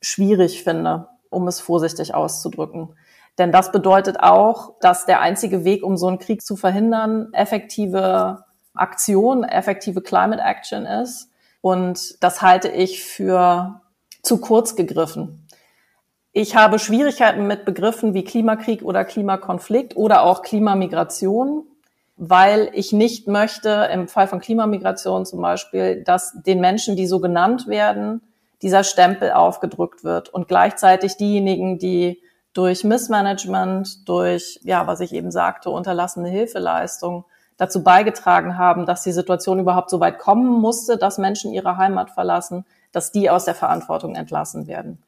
schwierig 0.00 0.62
finde, 0.62 1.08
um 1.30 1.48
es 1.48 1.60
vorsichtig 1.60 2.14
auszudrücken. 2.14 2.94
Denn 3.38 3.52
das 3.52 3.70
bedeutet 3.70 4.20
auch, 4.20 4.72
dass 4.80 5.06
der 5.06 5.20
einzige 5.20 5.64
Weg, 5.64 5.84
um 5.84 5.96
so 5.96 6.08
einen 6.08 6.18
Krieg 6.18 6.42
zu 6.42 6.56
verhindern, 6.56 7.28
effektive 7.32 8.44
Aktion, 8.74 9.44
effektive 9.44 10.02
Climate 10.02 10.42
Action 10.42 10.84
ist. 10.84 11.30
Und 11.60 12.22
das 12.22 12.42
halte 12.42 12.68
ich 12.68 13.04
für 13.04 13.80
zu 14.22 14.38
kurz 14.38 14.76
gegriffen. 14.76 15.46
Ich 16.32 16.56
habe 16.56 16.78
Schwierigkeiten 16.78 17.46
mit 17.46 17.64
Begriffen 17.64 18.14
wie 18.14 18.24
Klimakrieg 18.24 18.82
oder 18.82 19.04
Klimakonflikt 19.04 19.96
oder 19.96 20.22
auch 20.22 20.42
Klimamigration, 20.42 21.64
weil 22.16 22.70
ich 22.74 22.92
nicht 22.92 23.28
möchte, 23.28 23.88
im 23.92 24.08
Fall 24.08 24.26
von 24.26 24.40
Klimamigration 24.40 25.24
zum 25.24 25.40
Beispiel, 25.40 26.02
dass 26.02 26.34
den 26.42 26.60
Menschen, 26.60 26.96
die 26.96 27.06
so 27.06 27.20
genannt 27.20 27.68
werden, 27.68 28.20
dieser 28.62 28.84
Stempel 28.84 29.32
aufgedrückt 29.32 30.04
wird 30.04 30.28
und 30.28 30.48
gleichzeitig 30.48 31.16
diejenigen, 31.16 31.78
die 31.78 32.20
durch 32.58 32.82
Missmanagement, 32.82 34.08
durch, 34.08 34.58
ja, 34.64 34.88
was 34.88 34.98
ich 34.98 35.12
eben 35.12 35.30
sagte, 35.30 35.70
unterlassene 35.70 36.28
Hilfeleistung 36.28 37.24
dazu 37.56 37.84
beigetragen 37.84 38.58
haben, 38.58 38.84
dass 38.84 39.04
die 39.04 39.12
Situation 39.12 39.60
überhaupt 39.60 39.90
so 39.90 40.00
weit 40.00 40.18
kommen 40.18 40.60
musste, 40.60 40.96
dass 40.96 41.18
Menschen 41.18 41.52
ihre 41.52 41.76
Heimat 41.76 42.10
verlassen, 42.10 42.66
dass 42.90 43.12
die 43.12 43.30
aus 43.30 43.44
der 43.44 43.54
Verantwortung 43.54 44.16
entlassen 44.16 44.66
werden. 44.66 44.98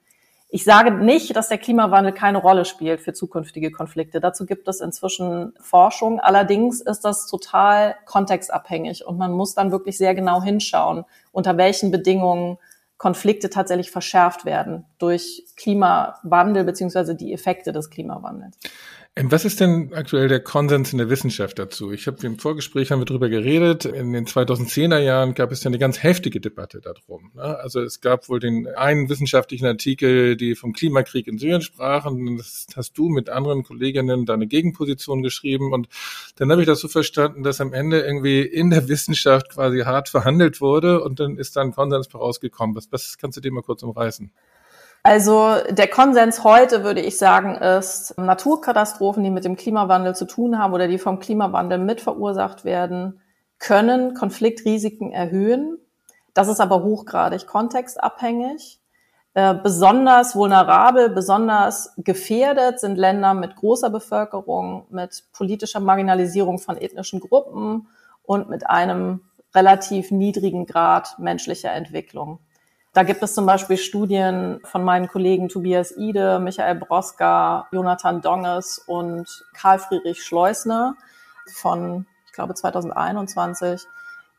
Ich 0.48 0.62
sage 0.62 0.92
nicht, 0.92 1.34
dass 1.34 1.48
der 1.48 1.58
Klimawandel 1.58 2.12
keine 2.12 2.38
Rolle 2.38 2.64
spielt 2.64 3.00
für 3.00 3.14
zukünftige 3.14 3.72
Konflikte. 3.72 4.20
Dazu 4.20 4.46
gibt 4.46 4.68
es 4.68 4.80
inzwischen 4.80 5.52
Forschung. 5.60 6.20
Allerdings 6.20 6.80
ist 6.80 7.04
das 7.04 7.26
total 7.26 7.96
kontextabhängig 8.04 9.04
und 9.04 9.18
man 9.18 9.32
muss 9.32 9.54
dann 9.54 9.72
wirklich 9.72 9.98
sehr 9.98 10.14
genau 10.14 10.40
hinschauen, 10.40 11.04
unter 11.32 11.56
welchen 11.56 11.90
Bedingungen 11.90 12.58
Konflikte 13.00 13.48
tatsächlich 13.48 13.90
verschärft 13.90 14.44
werden 14.44 14.84
durch 14.98 15.46
Klimawandel 15.56 16.64
beziehungsweise 16.64 17.14
die 17.14 17.32
Effekte 17.32 17.72
des 17.72 17.88
Klimawandels. 17.88 18.58
Ähm, 19.16 19.32
was 19.32 19.44
ist 19.44 19.58
denn 19.58 19.92
aktuell 19.92 20.28
der 20.28 20.38
Konsens 20.38 20.92
in 20.92 20.98
der 20.98 21.10
Wissenschaft 21.10 21.58
dazu? 21.58 21.90
Ich 21.90 22.06
habe 22.06 22.24
im 22.24 22.38
Vorgespräch 22.38 22.92
haben 22.92 23.00
wir 23.00 23.06
darüber 23.06 23.28
geredet. 23.28 23.84
In 23.84 24.12
den 24.12 24.24
2010er 24.24 24.98
Jahren 24.98 25.34
gab 25.34 25.50
es 25.50 25.64
ja 25.64 25.68
eine 25.68 25.80
ganz 25.80 26.00
heftige 26.00 26.40
Debatte 26.40 26.80
darum. 26.80 27.32
Ne? 27.34 27.42
Also 27.42 27.80
es 27.80 28.00
gab 28.00 28.28
wohl 28.28 28.38
den 28.38 28.68
einen 28.68 29.08
wissenschaftlichen 29.08 29.66
Artikel, 29.66 30.36
die 30.36 30.54
vom 30.54 30.72
Klimakrieg 30.72 31.26
in 31.26 31.38
Syrien 31.38 31.60
sprachen. 31.60 32.36
Das 32.36 32.68
hast 32.76 32.96
du 32.98 33.08
mit 33.08 33.30
anderen 33.30 33.64
Kolleginnen 33.64 34.26
deine 34.26 34.46
Gegenposition 34.46 35.22
geschrieben. 35.22 35.72
Und 35.72 35.88
dann 36.36 36.52
habe 36.52 36.62
ich 36.62 36.68
das 36.68 36.78
so 36.78 36.86
verstanden, 36.86 37.42
dass 37.42 37.60
am 37.60 37.72
Ende 37.72 38.02
irgendwie 38.02 38.42
in 38.42 38.70
der 38.70 38.86
Wissenschaft 38.88 39.50
quasi 39.50 39.80
hart 39.80 40.08
verhandelt 40.08 40.60
wurde 40.60 41.02
und 41.02 41.18
dann 41.18 41.36
ist 41.36 41.56
dann 41.56 41.72
Konsens 41.72 42.14
rausgekommen. 42.14 42.76
Was, 42.76 42.92
was 42.92 43.18
kannst 43.18 43.36
du 43.36 43.40
dem 43.40 43.54
mal 43.54 43.62
kurz 43.62 43.82
umreißen? 43.82 44.30
Also 45.02 45.54
der 45.70 45.88
Konsens 45.88 46.44
heute, 46.44 46.84
würde 46.84 47.00
ich 47.00 47.16
sagen, 47.16 47.54
ist 47.56 48.18
Naturkatastrophen, 48.18 49.24
die 49.24 49.30
mit 49.30 49.44
dem 49.44 49.56
Klimawandel 49.56 50.14
zu 50.14 50.26
tun 50.26 50.58
haben 50.58 50.74
oder 50.74 50.88
die 50.88 50.98
vom 50.98 51.20
Klimawandel 51.20 51.78
mit 51.78 52.02
verursacht 52.02 52.64
werden, 52.64 53.20
können 53.58 54.14
Konfliktrisiken 54.14 55.10
erhöhen. 55.10 55.78
Das 56.34 56.48
ist 56.48 56.60
aber 56.60 56.82
hochgradig 56.82 57.46
kontextabhängig. 57.46 58.78
Äh, 59.32 59.54
besonders 59.54 60.34
vulnerabel, 60.34 61.08
besonders 61.08 61.94
gefährdet 61.96 62.80
sind 62.80 62.96
Länder 62.96 63.32
mit 63.32 63.56
großer 63.56 63.88
Bevölkerung, 63.88 64.86
mit 64.90 65.24
politischer 65.32 65.80
Marginalisierung 65.80 66.58
von 66.58 66.76
ethnischen 66.76 67.20
Gruppen 67.20 67.86
und 68.22 68.50
mit 68.50 68.68
einem 68.68 69.20
relativ 69.54 70.10
niedrigen 70.10 70.66
Grad 70.66 71.18
menschlicher 71.18 71.72
Entwicklung. 71.72 72.40
Da 72.92 73.04
gibt 73.04 73.22
es 73.22 73.34
zum 73.34 73.46
Beispiel 73.46 73.76
Studien 73.76 74.60
von 74.64 74.82
meinen 74.82 75.06
Kollegen 75.06 75.48
Tobias 75.48 75.96
Ide, 75.96 76.40
Michael 76.40 76.74
Broska, 76.74 77.68
Jonathan 77.70 78.20
Donges 78.20 78.82
und 78.84 79.28
Karl 79.54 79.78
Friedrich 79.78 80.24
Schleusner 80.24 80.96
von, 81.54 82.06
ich 82.26 82.32
glaube, 82.32 82.54
2021, 82.54 83.82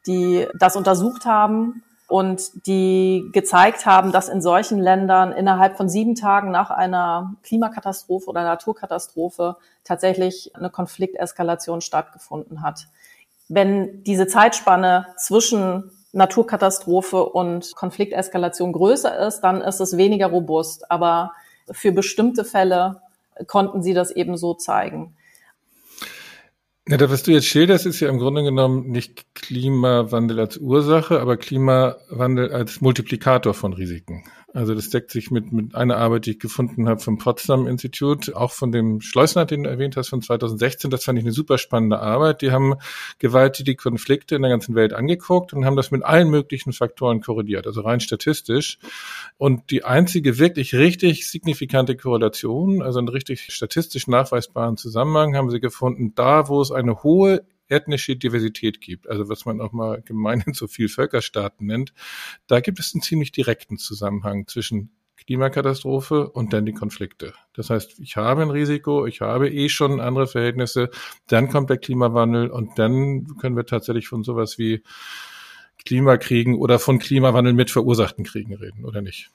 die 0.06 0.48
das 0.54 0.76
untersucht 0.76 1.26
haben 1.26 1.84
und 2.10 2.68
die 2.68 3.30
gezeigt 3.32 3.86
haben, 3.86 4.12
dass 4.12 4.28
in 4.28 4.42
solchen 4.42 4.80
Ländern 4.80 5.32
innerhalb 5.32 5.78
von 5.78 5.88
sieben 5.88 6.16
Tagen 6.16 6.52
nach 6.52 6.72
einer 6.72 7.34
Klimakatastrophe 7.44 8.28
oder 8.30 8.44
Naturkatastrophe 8.44 9.56
tatsächlich 9.86 10.54
eine 10.58 10.70
Konflikteskalation 10.70 11.80
stattgefunden 11.80 12.62
hat. 12.62 12.88
Wenn 13.48 14.04
diese 14.04 14.28
Zeitspanne 14.28 15.08
zwischen 15.16 15.90
Naturkatastrophe 16.14 17.26
und 17.26 17.74
Konflikteskalation 17.76 18.74
größer 18.74 19.28
ist, 19.28 19.42
dann 19.42 19.62
ist 19.62 19.80
es 19.80 19.98
weniger 19.98 20.28
robust. 20.28 20.92
Aber 20.92 21.32
für 21.72 21.92
bestimmte 21.92 22.44
Fälle 22.44 23.02
konnten 23.48 23.82
sie 23.82 23.94
das 23.94 24.12
eben 24.12 24.38
so 24.38 24.54
zeigen. 24.54 25.16
Ja, 26.88 26.98
das, 26.98 27.12
was 27.12 27.24
du 27.24 27.32
jetzt 27.32 27.46
schilderst, 27.46 27.86
ist 27.86 28.00
ja 28.00 28.10
im 28.10 28.18
Grunde 28.18 28.44
genommen 28.44 28.90
nicht 28.90 29.36
Klimawandel 29.36 30.40
als 30.40 30.58
Ursache, 30.58 31.22
aber 31.22 31.38
Klimawandel 31.38 32.52
als 32.52 32.82
Multiplikator 32.82 33.54
von 33.54 33.74
Risiken. 33.74 34.24
Also 34.54 34.76
das 34.76 34.90
deckt 34.90 35.12
sich 35.12 35.32
mit, 35.32 35.54
mit 35.54 35.76
einer 35.76 35.96
Arbeit, 35.96 36.26
die 36.26 36.32
ich 36.32 36.40
gefunden 36.40 36.90
habe 36.90 37.00
vom 37.00 37.18
Potsdam 37.18 37.68
Institut, 37.68 38.36
auch 38.36 38.52
von 38.52 38.74
dem 38.74 39.00
Schleusner, 39.00 39.46
den 39.46 39.64
du 39.64 39.70
erwähnt 39.70 39.96
hast, 39.96 40.10
von 40.10 40.22
2016. 40.22 40.92
Das 40.92 41.06
fand 41.06 41.18
ich 41.18 41.24
eine 41.24 41.32
super 41.32 41.58
spannende 41.58 42.00
Arbeit. 42.00 42.42
Die 42.42 42.52
haben 42.52 42.76
gewaltige 43.20 43.76
Konflikte 43.76 44.36
in 44.36 44.42
der 44.42 44.52
ganzen 44.52 44.76
Welt 44.76 44.92
angeguckt 44.92 45.54
und 45.54 45.66
haben 45.66 45.78
das 45.78 45.92
mit 45.92 46.04
allen 46.04 46.30
möglichen 46.30 46.74
Faktoren 46.74 47.22
korreliert, 47.22 47.66
also 47.66 47.82
rein 47.82 48.02
statistisch. 48.02 48.78
Und 49.38 49.72
die 49.72 49.86
einzige 49.86 50.38
wirklich 50.38 50.76
richtig 50.76 51.30
signifikante 51.30 51.96
Korrelation, 51.96 52.82
also 52.82 53.00
einen 53.00 53.08
richtig 53.08 53.54
statistisch 53.54 54.08
nachweisbaren 54.08 54.76
Zusammenhang, 54.76 55.36
haben 55.36 55.50
sie 55.50 55.62
gefunden, 55.62 56.14
da 56.16 56.50
wo 56.50 56.62
es 56.62 56.72
eine 56.72 57.04
hohe 57.04 57.44
ethnische 57.72 58.16
Diversität 58.16 58.82
gibt, 58.82 59.10
also 59.10 59.30
was 59.30 59.46
man 59.46 59.62
auch 59.62 59.72
mal 59.72 60.02
gemeinhin 60.02 60.54
so 60.54 60.68
viel 60.68 60.90
Völkerstaaten 60.90 61.66
nennt, 61.66 61.94
da 62.48 62.60
gibt 62.60 62.80
es 62.80 62.94
einen 62.94 63.02
ziemlich 63.02 63.32
direkten 63.32 63.78
Zusammenhang 63.78 64.48
zwischen 64.48 64.92
Klimakatastrophe 65.26 66.30
und 66.30 66.52
dann 66.52 66.66
die 66.66 66.74
Konflikte. 66.74 67.34
Das 67.54 67.70
heißt, 67.70 68.00
ich 68.00 68.18
habe 68.18 68.42
ein 68.42 68.50
Risiko, 68.50 69.06
ich 69.06 69.22
habe 69.22 69.50
eh 69.50 69.70
schon 69.70 70.00
andere 70.00 70.28
Verhältnisse, 70.28 70.90
dann 71.28 71.50
kommt 71.50 71.70
der 71.70 71.78
Klimawandel 71.78 72.50
und 72.50 72.78
dann 72.80 73.28
können 73.38 73.56
wir 73.56 73.66
tatsächlich 73.66 74.08
von 74.08 74.24
sowas 74.24 74.58
wie 74.58 74.84
Klimakriegen 75.86 76.58
oder 76.58 76.80
von 76.80 77.00
Klimawandel 77.00 77.54
mit 77.54 77.72
verursachten 77.72 78.26
Kriegen 78.26 78.56
reden, 78.56 78.86
oder 78.86 79.02
nicht? 79.02 79.32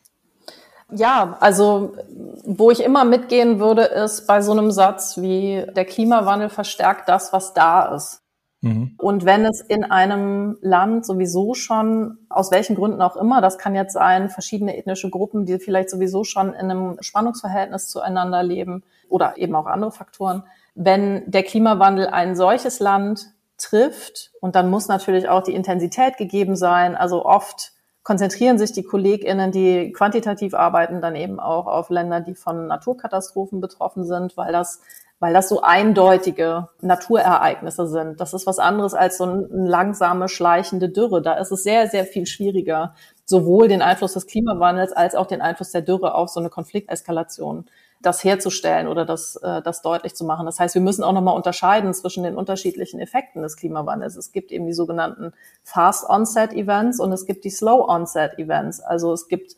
Ja, 0.90 1.36
also 1.40 1.96
wo 2.44 2.70
ich 2.70 2.80
immer 2.80 3.04
mitgehen 3.04 3.58
würde, 3.58 3.82
ist 3.82 4.26
bei 4.26 4.40
so 4.40 4.52
einem 4.52 4.70
Satz 4.70 5.16
wie 5.18 5.64
der 5.74 5.84
Klimawandel 5.84 6.48
verstärkt 6.48 7.08
das, 7.08 7.32
was 7.32 7.54
da 7.54 7.94
ist. 7.94 8.22
Mhm. 8.66 8.94
Und 8.98 9.24
wenn 9.24 9.44
es 9.44 9.60
in 9.60 9.84
einem 9.84 10.58
Land 10.60 11.06
sowieso 11.06 11.54
schon, 11.54 12.18
aus 12.28 12.50
welchen 12.50 12.76
Gründen 12.76 13.00
auch 13.00 13.16
immer, 13.16 13.40
das 13.40 13.58
kann 13.58 13.74
jetzt 13.74 13.92
sein, 13.92 14.28
verschiedene 14.28 14.76
ethnische 14.76 15.10
Gruppen, 15.10 15.46
die 15.46 15.58
vielleicht 15.58 15.90
sowieso 15.90 16.24
schon 16.24 16.48
in 16.48 16.70
einem 16.70 16.96
Spannungsverhältnis 17.00 17.88
zueinander 17.88 18.42
leben 18.42 18.82
oder 19.08 19.38
eben 19.38 19.54
auch 19.54 19.66
andere 19.66 19.92
Faktoren, 19.92 20.42
wenn 20.74 21.30
der 21.30 21.42
Klimawandel 21.42 22.08
ein 22.08 22.36
solches 22.36 22.80
Land 22.80 23.30
trifft, 23.58 24.32
und 24.40 24.54
dann 24.54 24.68
muss 24.68 24.88
natürlich 24.88 25.28
auch 25.28 25.42
die 25.42 25.54
Intensität 25.54 26.18
gegeben 26.18 26.56
sein, 26.56 26.94
also 26.94 27.24
oft 27.24 27.72
konzentrieren 28.02 28.58
sich 28.58 28.72
die 28.72 28.84
KollegInnen, 28.84 29.50
die 29.50 29.90
quantitativ 29.92 30.54
arbeiten, 30.54 31.00
dann 31.00 31.16
eben 31.16 31.40
auch 31.40 31.66
auf 31.66 31.90
Länder, 31.90 32.20
die 32.20 32.34
von 32.34 32.68
Naturkatastrophen 32.68 33.60
betroffen 33.60 34.04
sind, 34.04 34.36
weil 34.36 34.52
das 34.52 34.80
weil 35.18 35.32
das 35.32 35.48
so 35.48 35.62
eindeutige 35.62 36.68
Naturereignisse 36.82 37.86
sind. 37.86 38.20
Das 38.20 38.34
ist 38.34 38.46
was 38.46 38.58
anderes 38.58 38.92
als 38.92 39.16
so 39.16 39.24
eine 39.24 39.46
langsame, 39.50 40.28
schleichende 40.28 40.90
Dürre. 40.90 41.22
Da 41.22 41.34
ist 41.34 41.50
es 41.52 41.62
sehr, 41.62 41.88
sehr 41.88 42.04
viel 42.04 42.26
schwieriger, 42.26 42.94
sowohl 43.24 43.68
den 43.68 43.80
Einfluss 43.80 44.12
des 44.12 44.26
Klimawandels 44.26 44.92
als 44.92 45.14
auch 45.14 45.26
den 45.26 45.40
Einfluss 45.40 45.70
der 45.70 45.82
Dürre 45.82 46.14
auf 46.14 46.28
so 46.28 46.40
eine 46.40 46.50
Konflikteskalation 46.50 47.66
das 48.02 48.22
herzustellen 48.24 48.88
oder 48.88 49.06
das, 49.06 49.36
äh, 49.36 49.62
das 49.62 49.80
deutlich 49.80 50.14
zu 50.14 50.24
machen. 50.24 50.44
Das 50.44 50.60
heißt, 50.60 50.74
wir 50.74 50.82
müssen 50.82 51.02
auch 51.02 51.12
nochmal 51.12 51.34
unterscheiden 51.34 51.94
zwischen 51.94 52.24
den 52.24 52.36
unterschiedlichen 52.36 53.00
Effekten 53.00 53.42
des 53.42 53.56
Klimawandels. 53.56 54.16
Es 54.16 54.32
gibt 54.32 54.52
eben 54.52 54.66
die 54.66 54.74
sogenannten 54.74 55.32
Fast 55.62 56.08
Onset 56.08 56.52
Events 56.52 57.00
und 57.00 57.10
es 57.12 57.24
gibt 57.24 57.44
die 57.44 57.50
Slow 57.50 57.88
Onset 57.88 58.38
Events. 58.38 58.80
Also 58.80 59.12
es 59.14 59.28
gibt 59.28 59.56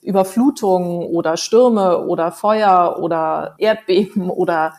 Überflutungen 0.00 1.02
oder 1.06 1.36
Stürme 1.36 2.06
oder 2.06 2.30
Feuer 2.30 2.98
oder 3.00 3.56
Erdbeben 3.58 4.30
oder 4.30 4.74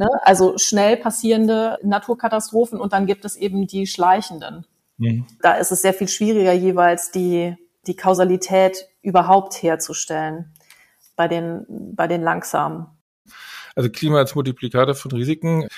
ne, 0.00 0.08
also 0.22 0.58
schnell 0.58 0.96
passierende 0.96 1.78
Naturkatastrophen 1.82 2.80
und 2.80 2.92
dann 2.92 3.06
gibt 3.06 3.24
es 3.24 3.36
eben 3.36 3.66
die 3.66 3.86
schleichenden. 3.86 4.66
Mhm. 4.96 5.26
Da 5.42 5.54
ist 5.54 5.70
es 5.70 5.82
sehr 5.82 5.94
viel 5.94 6.08
schwieriger 6.08 6.52
jeweils 6.52 7.10
die 7.10 7.56
die 7.86 7.96
Kausalität 7.96 8.88
überhaupt 9.02 9.62
herzustellen 9.62 10.52
bei 11.16 11.28
den, 11.28 11.64
bei 11.68 12.06
den 12.06 12.22
langsamen. 12.22 12.86
Also 13.74 13.88
Klima 13.88 14.18
als 14.18 14.34
Multiplikator 14.34 14.94
von 14.94 15.12
Risiken. 15.12 15.68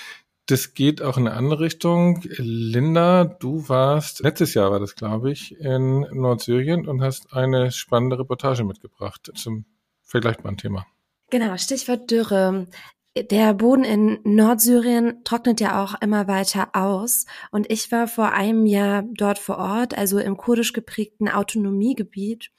Das 0.47 0.75
geht 0.75 1.02
auch 1.02 1.17
in 1.17 1.29
eine 1.29 1.37
andere 1.37 1.61
Richtung. 1.61 2.23
Linda, 2.25 3.25
du 3.25 3.69
warst, 3.69 4.21
letztes 4.21 4.55
Jahr 4.55 4.73
war 4.73 4.81
das, 4.81 4.97
glaube 4.97 5.31
ich, 5.31 5.57
in 5.61 6.00
Nordsyrien 6.11 6.88
und 6.88 7.02
hast 7.02 7.33
eine 7.33 7.71
spannende 7.71 8.19
Reportage 8.19 8.64
mitgebracht 8.64 9.31
zum 9.37 9.64
vergleichbaren 10.02 10.57
Thema. 10.57 10.87
Genau, 11.31 11.57
Stichwort 11.57 12.11
Dürre. 12.11 12.67
Der 13.14 13.52
Boden 13.52 13.85
in 13.85 14.21
Nordsyrien 14.25 15.23
trocknet 15.25 15.61
ja 15.61 15.85
auch 15.85 16.00
immer 16.00 16.28
weiter 16.28 16.71
aus. 16.73 17.26
Und 17.50 17.71
ich 17.71 17.92
war 17.92 18.09
vor 18.09 18.33
einem 18.33 18.64
Jahr 18.64 19.02
dort 19.02 19.38
vor 19.38 19.59
Ort, 19.59 19.97
also 19.97 20.19
im 20.19 20.38
kurdisch 20.38 20.73
geprägten 20.73 21.28
Autonomiegebiet. 21.28 22.50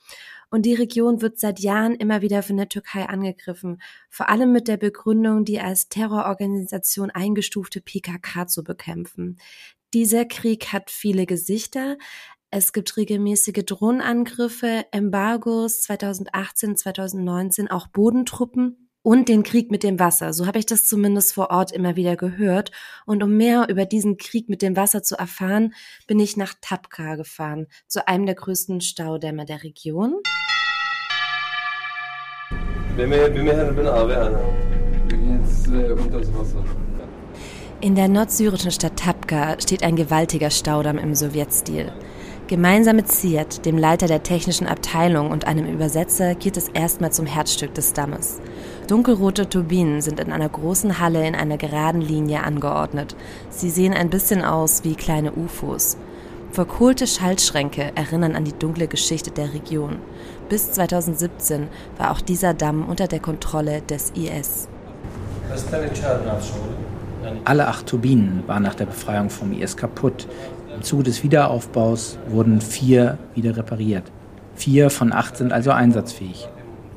Und 0.52 0.68
die 0.68 0.76
Region 0.76 1.24
wird 1.24 1.40
seit 1.40 1.60
Jahren 1.60 1.96
immer 1.96 2.22
wieder 2.22 2.44
von 2.44 2.58
der 2.58 2.70
Türkei 2.70 3.06
angegriffen, 3.06 3.82
vor 4.12 4.30
allem 4.30 4.52
mit 4.52 4.68
der 4.68 4.78
Begründung, 4.78 5.44
die 5.44 5.60
als 5.60 5.90
Terrororganisation 5.90 7.10
eingestufte 7.10 7.82
PKK 7.82 8.46
zu 8.46 8.64
bekämpfen. 8.64 9.40
Dieser 9.96 10.26
Krieg 10.26 10.72
hat 10.72 10.92
viele 10.92 11.26
Gesichter. 11.26 11.98
Es 12.52 12.74
gibt 12.74 12.96
regelmäßige 12.96 13.66
Drohnenangriffe, 13.66 14.86
Embargos 14.92 15.82
2018, 15.82 16.78
2019, 16.78 17.72
auch 17.72 17.88
Bodentruppen 17.88 18.83
und 19.04 19.28
den 19.28 19.44
Krieg 19.44 19.70
mit 19.70 19.84
dem 19.84 20.00
Wasser. 20.00 20.34
So 20.34 20.48
habe 20.48 20.58
ich 20.58 20.66
das 20.66 20.86
zumindest 20.86 21.34
vor 21.34 21.52
Ort 21.52 21.72
immer 21.72 21.96
wieder 21.96 22.16
gehört. 22.16 22.72
Und 23.06 23.22
um 23.22 23.38
mehr 23.38 23.68
über 23.70 23.86
diesen 23.86 24.18
Krieg 24.18 24.50
mit 24.50 24.62
dem 24.62 24.76
Wasser 24.76 25.04
zu 25.04 25.16
erfahren, 25.16 25.74
bin 26.08 26.20
ich 26.20 26.38
nach 26.38 26.54
Tapka 26.62 27.16
gefahren, 27.16 27.68
zu 27.88 28.08
einem 28.08 28.26
der 28.26 28.36
größten 28.36 28.82
Staudämme 28.82 29.46
der 29.46 29.64
Region. 29.64 30.16
In 37.82 37.96
der 37.96 38.08
nordsyrischen 38.08 38.72
Stadt 38.72 38.98
Tapka 38.98 39.60
steht 39.60 39.84
ein 39.84 39.98
gewaltiger 39.98 40.50
Staudamm 40.50 40.98
im 40.98 41.14
Sowjetstil. 41.14 41.92
Gemeinsam 42.54 42.98
mit 42.98 43.08
Ziad, 43.12 43.66
dem 43.66 43.80
Leiter 43.80 44.06
der 44.06 44.22
technischen 44.22 44.68
Abteilung 44.68 45.32
und 45.32 45.48
einem 45.48 45.66
Übersetzer, 45.66 46.36
geht 46.36 46.56
es 46.56 46.68
erstmal 46.68 47.12
zum 47.12 47.26
Herzstück 47.26 47.74
des 47.74 47.94
Dammes. 47.94 48.40
Dunkelrote 48.88 49.50
Turbinen 49.50 50.02
sind 50.02 50.20
in 50.20 50.32
einer 50.32 50.50
großen 50.50 51.00
Halle 51.00 51.28
in 51.28 51.34
einer 51.34 51.58
geraden 51.58 52.00
Linie 52.00 52.44
angeordnet. 52.44 53.16
Sie 53.50 53.72
sehen 53.72 53.96
ein 53.96 54.12
bisschen 54.12 54.44
aus 54.44 54.84
wie 54.84 54.94
kleine 54.94 55.32
UFOs. 55.32 55.98
Verkohlte 56.52 57.08
Schaltschränke 57.08 57.92
erinnern 57.96 58.36
an 58.36 58.46
die 58.46 58.54
dunkle 58.54 58.88
Geschichte 58.88 59.32
der 59.32 59.52
Region. 59.56 59.98
Bis 60.48 60.74
2017 60.74 61.70
war 61.98 62.12
auch 62.12 62.22
dieser 62.22 62.54
Damm 62.54 62.88
unter 62.88 63.08
der 63.08 63.20
Kontrolle 63.20 63.82
des 63.82 64.12
IS. 64.12 64.68
Alle 67.46 67.68
acht 67.68 67.88
Turbinen 67.88 68.44
waren 68.48 68.64
nach 68.64 68.76
der 68.76 68.86
Befreiung 68.86 69.30
vom 69.30 69.54
IS 69.54 69.76
kaputt. 69.76 70.28
Im 70.76 70.82
Zuge 70.82 71.04
des 71.04 71.24
Wiederaufbaus 71.24 72.18
wurden 72.28 72.62
vier 72.62 73.18
wieder 73.36 73.56
repariert. 73.56 74.12
Vier 74.56 74.90
von 74.90 75.12
acht 75.14 75.38
sind 75.38 75.52
also 75.52 75.72
einsatzfähig. 75.72 76.48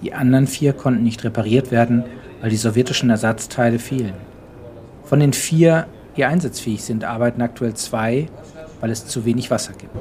Die 0.03 0.13
anderen 0.13 0.47
vier 0.47 0.73
konnten 0.73 1.03
nicht 1.03 1.25
repariert 1.25 1.71
werden, 1.71 2.05
weil 2.41 2.51
die 2.51 2.57
sowjetischen 2.57 3.11
Ersatzteile 3.11 3.79
fehlen. 3.79 4.15
Von 5.05 5.21
den 5.21 5.33
vier, 5.33 5.87
die 6.17 6.25
einsatzfähig 6.25 6.83
sind, 6.83 7.05
arbeiten 7.05 7.43
aktuell 7.43 7.75
zwei, 7.75 8.29
weil 8.81 8.91
es 8.91 9.07
zu 9.07 9.25
wenig 9.25 9.51
Wasser 9.51 9.73
gibt. 9.73 9.95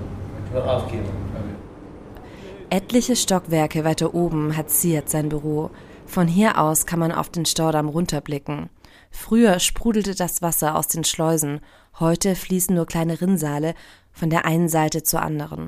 Etliche 2.69 3.15
Stockwerke 3.15 3.83
weiter 3.83 4.13
oben 4.13 4.57
hat 4.57 4.69
Siad 4.69 5.09
sein 5.09 5.29
Büro. 5.29 5.69
Von 6.05 6.27
hier 6.27 6.59
aus 6.59 6.85
kann 6.85 6.99
man 6.99 7.11
auf 7.11 7.29
den 7.29 7.45
Staudamm 7.45 7.89
runterblicken. 7.89 8.69
Früher 9.11 9.59
sprudelte 9.59 10.13
das 10.13 10.41
Wasser 10.41 10.75
aus 10.75 10.87
den 10.87 11.03
Schleusen, 11.03 11.61
heute 11.99 12.35
fließen 12.35 12.75
nur 12.75 12.85
kleine 12.85 13.21
Rinnsale 13.21 13.73
von 14.11 14.29
der 14.29 14.45
einen 14.45 14.69
Seite 14.69 15.03
zur 15.03 15.21
anderen. 15.21 15.67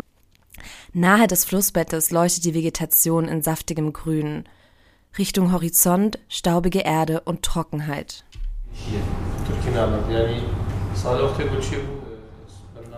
Nahe 0.93 1.27
des 1.27 1.45
Flussbettes 1.45 2.11
leuchtet 2.11 2.45
die 2.45 2.53
Vegetation 2.53 3.27
in 3.27 3.41
saftigem 3.41 3.93
Grün. 3.93 4.45
Richtung 5.17 5.51
Horizont 5.51 6.19
staubige 6.29 6.79
Erde 6.79 7.21
und 7.21 7.43
Trockenheit. 7.43 8.25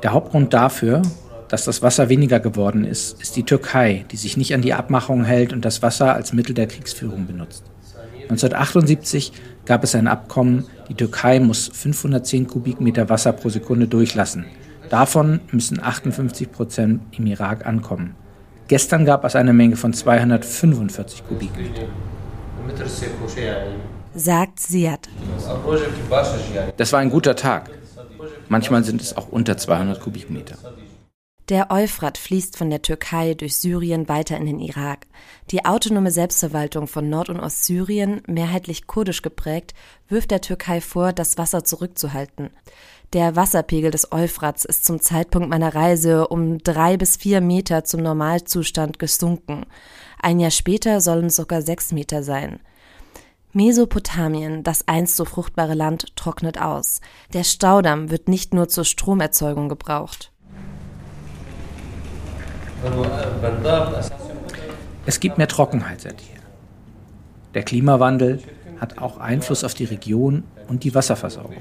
Der 0.04 0.13
Hauptgrund 0.13 0.54
dafür, 0.54 1.02
dass 1.50 1.65
das 1.65 1.82
Wasser 1.82 2.10
weniger 2.10 2.39
geworden 2.39 2.86
ist, 2.86 3.22
ist 3.22 3.36
die 3.36 3.44
Türkei, 3.44 4.06
die 4.12 4.18
sich 4.18 4.38
nicht 4.38 4.54
an 4.54 4.62
die 4.62 4.74
Abmachungen 4.74 5.26
hält 5.26 5.52
und 5.52 5.65
das 5.65 5.82
Wasser 5.82 6.13
als 6.13 6.32
Mittel 6.32 6.54
der 6.54 6.68
Kriegsführung 6.68 7.26
benutzt. 7.28 7.63
1978 8.30 9.34
gab 9.65 9.84
es 9.84 9.96
ein 9.96 10.08
Abkommen, 10.08 10.65
die 10.88 10.94
Türkei 10.94 11.39
muss 11.39 11.68
510 11.74 12.48
Kubikmeter 12.48 13.10
Wasser 13.10 13.34
pro 13.34 13.50
Sekunde 13.50 13.88
durchlassen. 13.88 14.46
Davon 14.89 15.39
müssen 15.52 15.82
58 15.82 16.52
Prozent 16.52 17.02
im 17.12 17.26
Irak 17.26 17.65
ankommen. 17.65 18.15
Gestern 18.68 19.04
gab 19.06 19.26
es 19.26 19.36
eine 19.36 19.52
Menge 19.52 19.76
von 19.76 19.94
245 19.94 21.28
Kubikmeter. 21.28 21.88
Sagt 24.13 24.60
Siad. 24.60 25.10
Das 26.78 26.94
war 26.94 27.00
ein 27.00 27.10
guter 27.10 27.36
Tag. 27.36 27.72
Manchmal 28.48 28.84
sind 28.84 29.02
es 29.02 29.18
auch 29.18 29.30
unter 29.30 29.58
200 29.58 30.00
Kubikmeter. 30.00 30.56
Der 31.50 31.72
Euphrat 31.72 32.20
fließt 32.20 32.56
von 32.58 32.70
der 32.70 32.84
Türkei 32.84 33.34
durch 33.34 33.56
Syrien 33.56 34.08
weiter 34.08 34.38
in 34.38 34.46
den 34.46 34.60
Irak. 34.60 35.08
Die 35.50 35.66
autonome 35.66 36.12
Selbstverwaltung 36.12 36.86
von 36.86 37.10
Nord- 37.10 37.30
und 37.30 37.40
Ostsyrien, 37.40 38.22
mehrheitlich 38.28 38.86
kurdisch 38.86 39.24
geprägt, 39.24 39.74
wirft 40.08 40.30
der 40.30 40.42
Türkei 40.42 40.80
vor, 40.80 41.12
das 41.12 41.40
Wasser 41.40 41.64
zurückzuhalten. 41.64 42.52
Der 43.14 43.36
Wasserpegel 43.36 43.90
des 43.90 44.12
Euphrats 44.12 44.64
ist 44.64 44.86
zum 44.86 45.02
Zeitpunkt 45.02 45.50
meiner 45.50 45.74
Reise 45.74 46.28
um 46.28 46.60
drei 46.60 46.98
bis 46.98 47.18
vier 47.18 47.42
Meter 47.42 47.84
zum 47.84 48.04
Normalzustand 48.04 49.00
gesunken. 49.00 49.66
Ein 50.22 50.40
Jahr 50.40 50.52
später 50.52 51.02
sollen 51.02 51.26
es 51.26 51.38
sogar 51.38 51.64
sechs 51.64 51.92
Meter 51.92 52.22
sein. 52.22 52.60
Mesopotamien, 53.54 54.62
das 54.62 54.88
einst 54.88 55.16
so 55.16 55.26
fruchtbare 55.26 55.74
Land, 55.74 56.16
trocknet 56.16 56.62
aus. 56.62 57.02
Der 57.34 57.44
Staudamm 57.44 58.12
wird 58.12 58.28
nicht 58.28 58.54
nur 58.54 58.68
zur 58.70 58.86
Stromerzeugung 58.86 59.68
gebraucht. 59.68 60.32
Es 65.06 65.20
gibt 65.20 65.38
mehr 65.38 65.48
Trockenheit 65.48 66.02
seither. 66.02 66.39
Der 67.54 67.63
Klimawandel 67.63 68.39
hat 68.80 69.00
auch 69.00 69.18
Einfluss 69.18 69.63
auf 69.63 69.74
die 69.74 69.86
Region 69.86 70.44
und 70.68 70.84
die 70.84 70.94
Wasserversorgung. 70.94 71.58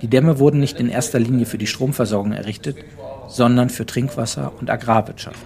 Die 0.00 0.08
Dämme 0.08 0.38
wurden 0.38 0.60
nicht 0.60 0.80
in 0.80 0.88
erster 0.88 1.18
Linie 1.18 1.44
für 1.44 1.58
die 1.58 1.66
Stromversorgung 1.66 2.32
errichtet, 2.32 2.76
sondern 3.28 3.68
für 3.68 3.84
Trinkwasser 3.84 4.52
und 4.58 4.70
Agrarwirtschaft. 4.70 5.44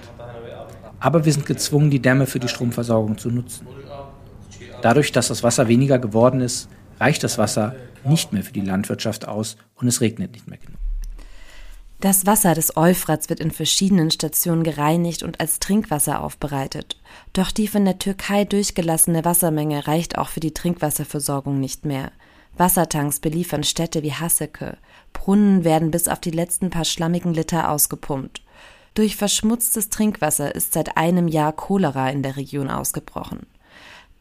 Aber 1.00 1.24
wir 1.24 1.32
sind 1.32 1.46
gezwungen, 1.46 1.90
die 1.90 2.00
Dämme 2.00 2.26
für 2.26 2.38
die 2.38 2.48
Stromversorgung 2.48 3.18
zu 3.18 3.30
nutzen. 3.30 3.66
Dadurch, 4.82 5.12
dass 5.12 5.28
das 5.28 5.42
Wasser 5.42 5.68
weniger 5.68 5.98
geworden 5.98 6.40
ist, 6.40 6.68
reicht 7.00 7.24
das 7.24 7.38
Wasser 7.38 7.74
nicht 8.04 8.32
mehr 8.32 8.42
für 8.42 8.52
die 8.52 8.60
Landwirtschaft 8.60 9.26
aus 9.26 9.56
und 9.74 9.88
es 9.88 10.00
regnet 10.00 10.32
nicht 10.32 10.48
mehr 10.48 10.58
genug. 10.58 10.83
Das 12.04 12.26
Wasser 12.26 12.52
des 12.52 12.76
Euphrats 12.76 13.30
wird 13.30 13.40
in 13.40 13.50
verschiedenen 13.50 14.10
Stationen 14.10 14.62
gereinigt 14.62 15.22
und 15.22 15.40
als 15.40 15.58
Trinkwasser 15.58 16.22
aufbereitet. 16.22 17.00
Doch 17.32 17.50
die 17.50 17.66
von 17.66 17.86
der 17.86 17.98
Türkei 17.98 18.44
durchgelassene 18.44 19.24
Wassermenge 19.24 19.86
reicht 19.86 20.18
auch 20.18 20.28
für 20.28 20.40
die 20.40 20.52
Trinkwasserversorgung 20.52 21.58
nicht 21.58 21.86
mehr. 21.86 22.12
Wassertanks 22.58 23.20
beliefern 23.20 23.64
Städte 23.64 24.02
wie 24.02 24.12
Hasseke. 24.12 24.76
Brunnen 25.14 25.64
werden 25.64 25.90
bis 25.90 26.06
auf 26.06 26.20
die 26.20 26.30
letzten 26.30 26.68
paar 26.68 26.84
schlammigen 26.84 27.32
Liter 27.32 27.70
ausgepumpt. 27.70 28.42
Durch 28.92 29.16
verschmutztes 29.16 29.88
Trinkwasser 29.88 30.54
ist 30.54 30.74
seit 30.74 30.98
einem 30.98 31.26
Jahr 31.26 31.54
Cholera 31.54 32.10
in 32.10 32.22
der 32.22 32.36
Region 32.36 32.68
ausgebrochen. 32.68 33.46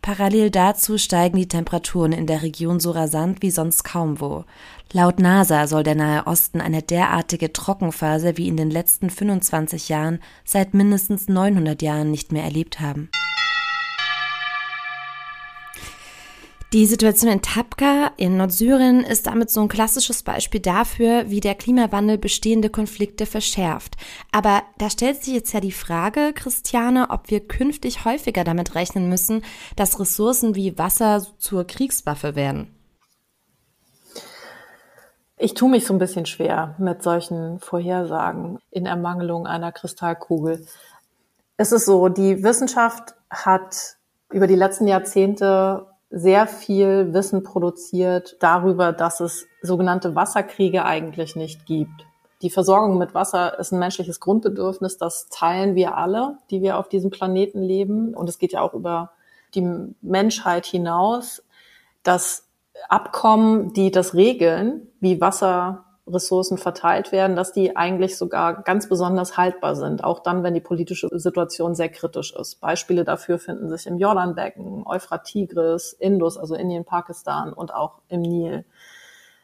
Parallel 0.04 0.52
dazu 0.52 0.98
steigen 0.98 1.38
die 1.38 1.48
Temperaturen 1.48 2.12
in 2.12 2.28
der 2.28 2.44
Region 2.44 2.82
so 2.82 2.92
rasant 2.92 3.42
wie 3.42 3.52
sonst 3.52 3.86
kaum 3.86 4.20
wo. 4.20 4.44
Laut 4.92 5.18
NASA 5.18 5.66
soll 5.66 5.84
der 5.84 5.96
Nahe 5.96 6.28
Osten 6.28 6.60
eine 6.60 6.82
derartige 6.82 7.54
Trockenphase 7.54 8.36
wie 8.36 8.50
in 8.50 8.58
den 8.58 8.70
letzten 8.70 9.10
25 9.10 9.88
Jahren 9.88 10.20
seit 10.44 10.74
mindestens 10.74 11.30
900 11.30 11.82
Jahren 11.82 12.12
nicht 12.12 12.34
mehr 12.34 12.44
erlebt 12.44 12.82
haben. 12.82 13.10
Die 16.74 16.88
Situation 16.88 17.30
in 17.30 17.44
Tabqa 17.44 18.14
in 18.18 18.36
Nordsyrien 18.36 19.02
ist 19.02 19.28
damit 19.28 19.52
so 19.52 19.62
ein 19.62 19.68
klassisches 19.68 20.24
Beispiel 20.24 20.60
dafür, 20.60 21.30
wie 21.30 21.40
der 21.40 21.54
Klimawandel 21.54 22.18
bestehende 22.18 22.72
Konflikte 22.72 23.28
verschärft. 23.28 23.96
Aber 24.32 24.64
da 24.80 24.90
stellt 24.90 25.24
sich 25.24 25.36
jetzt 25.36 25.54
ja 25.54 25.60
die 25.60 25.72
Frage, 25.72 26.34
Christiane, 26.34 27.12
ob 27.12 27.30
wir 27.30 27.48
künftig 27.48 28.06
häufiger 28.06 28.44
damit 28.44 28.74
rechnen 28.74 29.08
müssen, 29.08 29.44
dass 29.76 30.00
Ressourcen 30.00 30.56
wie 30.56 30.76
Wasser 30.80 31.24
zur 31.38 31.68
Kriegswaffe 31.68 32.36
werden. 32.36 32.76
Ich 35.38 35.54
tue 35.54 35.70
mich 35.70 35.86
so 35.86 35.94
ein 35.94 36.00
bisschen 36.00 36.26
schwer 36.26 36.74
mit 36.80 37.04
solchen 37.04 37.60
Vorhersagen 37.60 38.58
in 38.72 38.88
Ermangelung 38.88 39.46
einer 39.46 39.72
Kristallkugel. 39.72 40.66
Es 41.56 41.72
ist 41.72 41.86
so, 41.86 42.10
die 42.10 42.42
Wissenschaft 42.42 43.14
hat 43.30 43.98
über 44.32 44.48
die 44.48 44.56
letzten 44.56 44.88
Jahrzehnte 44.88 45.92
sehr 46.15 46.45
viel 46.45 47.12
Wissen 47.12 47.41
produziert 47.41 48.38
darüber, 48.39 48.93
dass 48.93 49.19
es 49.19 49.47
sogenannte 49.63 50.15
Wasserkriege 50.15 50.86
eigentlich 50.86 51.36
nicht 51.36 51.65
gibt. 51.65 52.06
Die 52.43 52.52
Versorgung 52.52 52.99
mit 52.99 53.15
Wasser 53.15 53.58
ist 53.58 53.71
ein 53.71 53.80
menschliches 53.80 54.19
Grundbedürfnis, 54.19 54.97
das 54.97 55.28
teilen 55.30 55.76
wir 55.76 55.97
alle, 55.97 56.38
die 56.52 56.62
wir 56.62 56.78
auf 56.78 56.88
diesem 56.88 57.10
Planeten 57.10 57.63
leben. 57.63 58.13
Und 58.13 58.30
es 58.30 58.38
geht 58.38 58.54
ja 58.54 58.62
auch 58.62 58.76
über 58.76 59.12
die 59.56 59.93
Menschheit 60.02 60.67
hinaus. 60.67 61.43
Das 62.04 62.47
Abkommen, 62.89 63.73
die 63.73 63.89
das 63.89 64.13
regeln, 64.13 64.88
wie 64.99 65.19
Wasser 65.19 65.86
Ressourcen 66.06 66.58
verteilt 66.58 67.12
werden, 67.12 67.36
dass 67.36 67.54
die 67.54 67.78
eigentlich 67.78 68.18
sogar 68.18 68.63
ganz 68.63 68.89
besonders 68.89 69.38
haltbar 69.38 69.76
sind, 69.76 70.04
auch 70.04 70.20
dann, 70.20 70.44
wenn 70.44 70.54
die 70.54 70.60
politische 70.60 71.08
Situation 71.12 71.76
sehr 71.76 71.89
kritisch 71.89 72.34
ist. 72.34 72.60
Beispiele 72.60 73.06
dafür 73.06 73.39
finden 73.39 73.70
sich 73.70 73.88
im 73.88 73.98
Jordanbecken, 73.98 74.84
Euphrat 74.86 75.24
Tigris, 75.24 75.94
Indus, 75.94 76.38
also 76.38 76.56
Indien, 76.56 76.84
Pakistan 76.84 77.54
und 77.54 77.74
auch 77.74 78.02
im 78.10 78.22
Nil. 78.22 78.66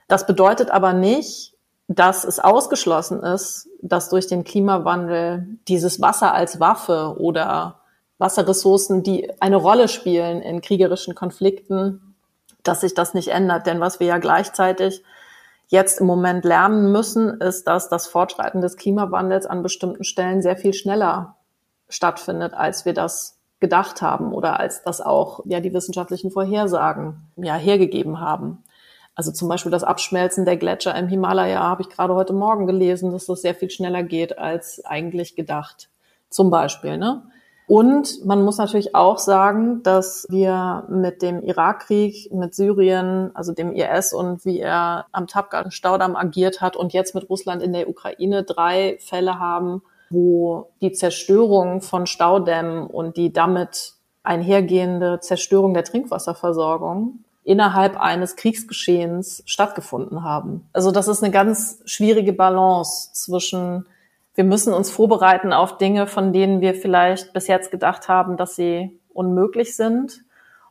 Das 0.10 0.28
bedeutet 0.28 0.70
aber 0.70 0.92
nicht, 0.92 1.56
dass 1.88 2.24
es 2.26 2.40
ausgeschlossen 2.40 3.24
ist, 3.24 3.70
dass 3.82 4.10
durch 4.10 4.28
den 4.28 4.44
Klimawandel 4.44 5.48
dieses 5.68 6.02
Wasser 6.02 6.34
als 6.34 6.60
Waffe 6.60 7.16
oder 7.18 7.80
Wasserressourcen, 8.18 9.02
die 9.02 9.32
eine 9.42 9.56
Rolle 9.56 9.88
spielen 9.88 10.42
in 10.42 10.62
kriegerischen 10.62 11.16
Konflikten, 11.16 12.16
dass 12.64 12.82
sich 12.82 12.94
das 12.94 13.14
nicht 13.14 13.30
ändert. 13.30 13.66
Denn 13.66 13.80
was 13.80 14.00
wir 14.00 14.08
ja 14.08 14.18
gleichzeitig 14.18 15.04
jetzt 15.70 16.02
im 16.02 16.08
Moment 16.08 16.44
lernen 16.44 16.92
müssen, 16.92 17.40
ist, 17.42 17.68
dass 17.68 17.90
das 17.90 18.08
Fortschreiten 18.08 18.62
des 18.62 18.76
Klimawandels 18.76 19.46
an 19.46 19.64
bestimmten 19.64 20.04
Stellen 20.04 20.42
sehr 20.42 20.58
viel 20.58 20.74
schneller 20.74 21.38
stattfindet, 21.88 22.54
als 22.54 22.86
wir 22.86 22.94
das 22.94 23.40
gedacht 23.60 24.02
haben 24.02 24.34
oder 24.34 24.60
als 24.60 24.84
das 24.84 25.02
auch 25.02 25.42
ja 25.46 25.60
die 25.60 25.74
wissenschaftlichen 25.74 26.32
Vorhersagen 26.32 27.30
ja 27.36 27.56
hergegeben 27.56 28.20
haben. 28.20 28.64
Also 29.16 29.32
zum 29.32 29.50
Beispiel 29.50 29.72
das 29.72 29.84
Abschmelzen 29.84 30.46
der 30.46 30.58
Gletscher 30.58 30.96
im 30.96 31.08
Himalaya 31.08 31.60
habe 31.60 31.82
ich 31.82 31.90
gerade 31.90 32.16
heute 32.16 32.34
Morgen 32.34 32.68
gelesen, 32.68 33.12
dass 33.12 33.26
das 33.26 33.42
sehr 33.42 33.54
viel 33.54 33.70
schneller 33.70 34.02
geht 34.02 34.38
als 34.38 34.84
eigentlich 34.86 35.36
gedacht. 35.36 35.90
Zum 36.30 36.50
Beispiel, 36.50 36.98
ne? 36.98 37.24
Und 37.70 38.26
man 38.26 38.44
muss 38.44 38.58
natürlich 38.58 38.96
auch 38.96 39.20
sagen, 39.20 39.84
dass 39.84 40.26
wir 40.28 40.86
mit 40.90 41.22
dem 41.22 41.44
Irakkrieg, 41.44 42.34
mit 42.34 42.56
Syrien, 42.56 43.30
also 43.36 43.54
dem 43.54 43.74
IS 43.74 44.12
und 44.12 44.44
wie 44.44 44.60
er 44.60 45.06
am 45.12 45.28
Tapgar-Staudamm 45.28 46.16
agiert 46.16 46.62
hat 46.62 46.76
und 46.76 46.94
jetzt 46.94 47.14
mit 47.14 47.30
Russland 47.30 47.62
in 47.62 47.72
der 47.72 47.88
Ukraine 47.88 48.42
drei 48.42 48.98
Fälle 49.00 49.38
haben, 49.38 49.84
wo 50.10 50.72
die 50.82 50.94
Zerstörung 50.94 51.82
von 51.82 52.08
Staudämmen 52.08 52.88
und 52.88 53.18
die 53.18 53.32
damit 53.32 53.94
einhergehende 54.24 55.20
Zerstörung 55.20 55.76
der 55.76 55.84
Trinkwasserversorgung 55.84 57.20
innerhalb 57.44 58.02
eines 58.02 58.36
Kriegsgeschehens 58.36 59.44
stattgefunden 59.46 60.24
haben. 60.24 60.68
Also 60.74 60.90
das 60.90 61.08
ist 61.08 61.24
eine 61.24 61.32
ganz 61.32 61.84
schwierige 61.86 62.34
Balance 62.34 63.14
zwischen 63.14 63.86
wir 64.40 64.46
müssen 64.46 64.74
uns 64.74 64.90
vorbereiten 64.90 65.52
auf 65.52 65.78
Dinge, 65.80 66.08
von 66.08 66.32
denen 66.32 66.62
wir 66.62 66.74
vielleicht 66.74 67.34
bis 67.34 67.48
jetzt 67.48 67.72
gedacht 67.72 68.08
haben, 68.08 68.38
dass 68.38 68.56
sie 68.56 68.98
unmöglich 69.10 69.76
sind. 69.76 70.24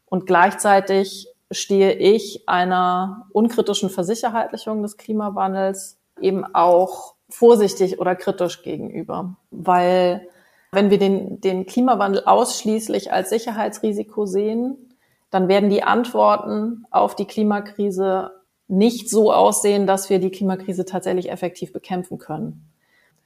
Und 0.07 0.25
gleichzeitig 0.25 1.29
stehe 1.51 1.93
ich 1.93 2.49
einer 2.49 3.27
unkritischen 3.31 3.91
Versicherheitlichung 3.91 4.81
des 4.81 4.97
Klimawandels 4.97 5.99
eben 6.19 6.47
auch 6.55 7.17
vorsichtig 7.29 8.01
oder 8.01 8.17
kritisch 8.17 8.63
gegenüber. 8.63 9.37
Weil 9.51 10.27
wenn 10.73 10.89
wir 10.89 10.99
den, 10.99 11.43
den 11.43 11.67
Klimawandel 11.67 12.23
ausschließlich 12.25 13.13
als 13.13 13.29
Sicherheitsrisiko 13.29 14.25
sehen, 14.25 14.97
dann 15.29 15.49
werden 15.49 15.69
die 15.69 15.83
Antworten 15.83 16.87
auf 16.91 17.17
die 17.17 17.27
Klimakrise 17.27 18.31
nicht 18.67 19.11
so 19.11 19.31
aussehen, 19.31 19.87
dass 19.87 20.09
wir 20.09 20.21
die 20.21 20.31
Klimakrise 20.31 20.87
tatsächlich 20.87 21.31
effektiv 21.31 21.75
bekämpfen 21.75 22.17
können. 22.17 22.68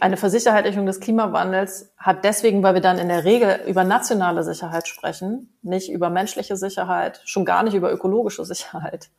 Eine 0.03 0.17
Versicherheitlichung 0.17 0.85
des 0.85 0.99
Klimawandels 0.99 1.93
hat 1.97 2.25
deswegen, 2.25 2.65
weil 2.65 2.75
wir 2.75 2.81
dann 2.81 2.99
in 2.99 3.07
der 3.07 3.23
Regel 3.23 3.61
über 3.69 3.85
nationale 3.85 4.43
Sicherheit 4.43 4.89
sprechen, 4.89 5.55
nicht 5.63 5.93
über 5.93 6.11
menschliche 6.11 6.57
Sicherheit, 6.57 7.21
schon 7.25 7.45
gar 7.45 7.63
nicht 7.63 7.75
über 7.75 7.93
ökologische 7.93 8.45
Sicherheit. 8.45 9.11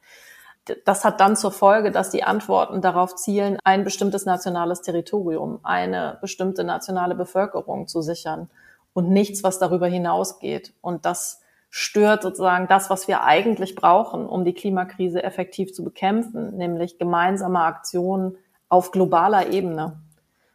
Das 0.84 1.06
hat 1.06 1.22
dann 1.22 1.38
zur 1.38 1.54
Folge, 1.54 1.90
dass 1.90 2.10
die 2.10 2.26
Antworten 2.26 2.82
darauf 2.82 3.16
zielen, 3.16 3.58
ein 3.64 3.86
bestimmtes 3.86 4.26
nationales 4.26 4.82
Territorium, 4.82 5.62
eine 5.64 6.18
bestimmte 6.20 6.66
nationale 6.66 7.16
Bevölkerung 7.16 7.88
zu 7.88 8.02
sichern 8.02 8.50
und 8.92 9.08
nichts, 9.08 9.42
was 9.42 9.60
darüber 9.60 9.88
hinausgeht. 9.88 10.74
Und 10.82 11.06
das 11.06 11.40
stört 11.70 12.24
sozusagen 12.24 12.68
das, 12.68 12.90
was 12.90 13.08
wir 13.08 13.24
eigentlich 13.24 13.76
brauchen, 13.76 14.26
um 14.26 14.44
die 14.44 14.54
Klimakrise 14.54 15.24
effektiv 15.24 15.74
zu 15.74 15.86
bekämpfen, 15.86 16.58
nämlich 16.58 16.98
gemeinsame 16.98 17.62
Aktionen 17.62 18.36
auf 18.68 18.92
globaler 18.92 19.48
Ebene. 19.48 20.03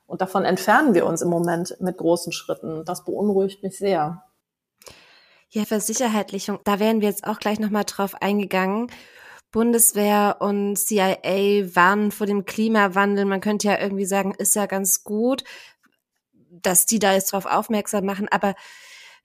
Und 0.09 0.23
davon 0.23 0.47
entfernen 0.47 0.95
wir 0.95 1.05
uns 1.05 1.21
im 1.21 1.29
Moment 1.29 1.77
mit 1.81 1.99
großen 1.99 2.33
Schritten. 2.33 2.83
Das 2.87 3.05
beunruhigt 3.05 3.63
mich 3.63 3.77
sehr. 3.77 4.25
Ja, 5.51 5.65
Versicherheitlichung, 5.67 6.61
da 6.65 6.81
wären 6.81 7.03
wir 7.03 7.09
jetzt 7.09 7.27
auch 7.27 7.39
gleich 7.39 7.61
nochmal 7.61 7.85
drauf 7.85 8.15
eingegangen. 8.21 8.91
Bundeswehr 9.53 10.37
und 10.41 10.77
CIA 10.77 11.75
warnen 11.75 12.11
vor 12.11 12.27
dem 12.27 12.47
Klimawandel. 12.47 13.27
Man 13.27 13.43
könnte 13.43 13.69
ja 13.69 13.79
irgendwie 13.79 14.07
sagen, 14.07 14.35
ist 14.35 14.57
ja 14.57 14.65
ganz 14.65 15.05
gut, 15.05 15.45
dass 16.51 16.87
die 16.87 16.99
da 16.99 17.13
jetzt 17.13 17.33
drauf 17.33 17.45
aufmerksam 17.45 18.07
machen. 18.07 18.29
Aber 18.31 18.55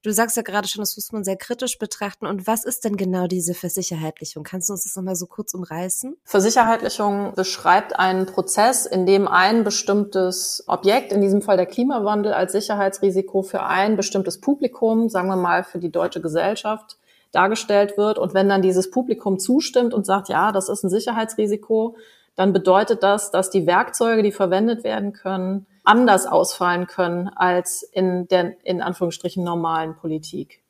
Du 0.04 0.12
sagst 0.12 0.36
ja 0.36 0.44
gerade 0.44 0.68
schon, 0.68 0.82
das 0.82 0.98
muss 0.98 1.14
man 1.14 1.24
sehr 1.24 1.38
kritisch 1.38 1.80
betrachten. 1.80 2.26
Und 2.26 2.46
was 2.46 2.66
ist 2.66 2.84
denn 2.84 2.98
genau 2.98 3.28
diese 3.28 3.54
Versicherheitlichung? 3.54 4.44
Kannst 4.44 4.68
du 4.68 4.74
uns 4.74 4.84
das 4.84 4.98
nochmal 4.98 5.16
so 5.16 5.28
kurz 5.28 5.54
umreißen? 5.54 6.18
Versicherheitlichung 6.26 7.34
beschreibt 7.36 7.98
einen 7.98 8.26
Prozess, 8.26 8.86
in 8.86 9.06
dem 9.06 9.30
ein 9.30 9.64
bestimmtes 9.64 10.66
Objekt, 10.68 11.14
in 11.14 11.22
diesem 11.22 11.42
Fall 11.42 11.56
der 11.56 11.68
Klimawandel, 11.68 12.34
als 12.34 12.52
Sicherheitsrisiko 12.52 13.44
für 13.44 13.64
ein 13.64 13.96
bestimmtes 13.96 14.42
Publikum, 14.42 15.08
sagen 15.08 15.30
wir 15.30 15.38
mal 15.38 15.64
für 15.64 15.80
die 15.80 15.92
deutsche 15.92 16.20
Gesellschaft, 16.20 16.98
dargestellt 17.32 17.98
wird. 17.98 18.18
Und 18.18 18.34
wenn 18.34 18.50
dann 18.50 18.62
dieses 18.62 18.92
Publikum 18.92 19.40
zustimmt 19.40 19.94
und 19.94 20.06
sagt, 20.06 20.28
ja, 20.28 20.52
das 20.52 20.68
ist 20.68 20.84
ein 20.84 20.90
Sicherheitsrisiko, 20.90 21.96
dann 22.36 22.54
bedeutet 22.54 23.04
das, 23.04 23.32
dass 23.32 23.50
die 23.50 23.68
Werkzeuge, 23.68 24.24
die 24.24 24.32
verwendet 24.32 24.84
werden 24.84 25.14
können, 25.14 25.68
anders 25.84 26.26
ausfallen 26.26 26.88
können 26.88 27.30
als 27.30 27.84
in 27.84 28.28
der, 28.28 28.56
in 28.66 28.82
Anführungsstrichen, 28.82 29.44
normalen 29.44 29.96
Politik. 29.96 30.64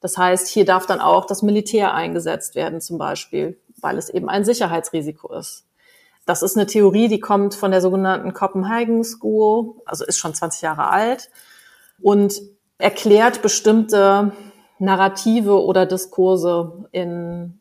Das 0.00 0.16
heißt, 0.16 0.46
hier 0.48 0.64
darf 0.64 0.86
dann 0.86 1.00
auch 1.00 1.26
das 1.26 1.42
Militär 1.42 1.94
eingesetzt 1.94 2.54
werden, 2.54 2.80
zum 2.80 2.98
Beispiel, 2.98 3.58
weil 3.80 3.98
es 3.98 4.10
eben 4.10 4.28
ein 4.28 4.44
Sicherheitsrisiko 4.44 5.32
ist. 5.34 5.64
Das 6.24 6.42
ist 6.42 6.56
eine 6.56 6.66
Theorie, 6.66 7.08
die 7.08 7.20
kommt 7.20 7.54
von 7.54 7.70
der 7.70 7.80
sogenannten 7.80 8.34
Copenhagen 8.34 9.02
School, 9.02 9.76
also 9.86 10.04
ist 10.04 10.18
schon 10.18 10.34
20 10.34 10.60
Jahre 10.60 10.88
alt 10.88 11.30
und 12.02 12.40
erklärt 12.76 13.42
bestimmte 13.42 14.32
Narrative 14.78 15.64
oder 15.64 15.86
Diskurse 15.86 16.86
in 16.92 17.60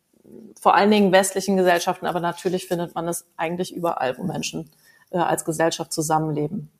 vor 0.60 0.76
allen 0.76 0.92
Dingen 0.92 1.12
westlichen 1.12 1.58
Gesellschaften, 1.58 2.06
aber 2.06 2.20
natürlich 2.20 2.68
findet 2.68 2.96
man 2.96 3.08
es 3.08 3.26
eigentlich 3.38 3.76
überall, 3.76 4.18
wo 4.18 4.24
Menschen 4.24 4.70
äh, 5.12 5.18
als 5.18 5.46
Gesellschaft 5.46 5.94
zusammenleben. 5.94 6.72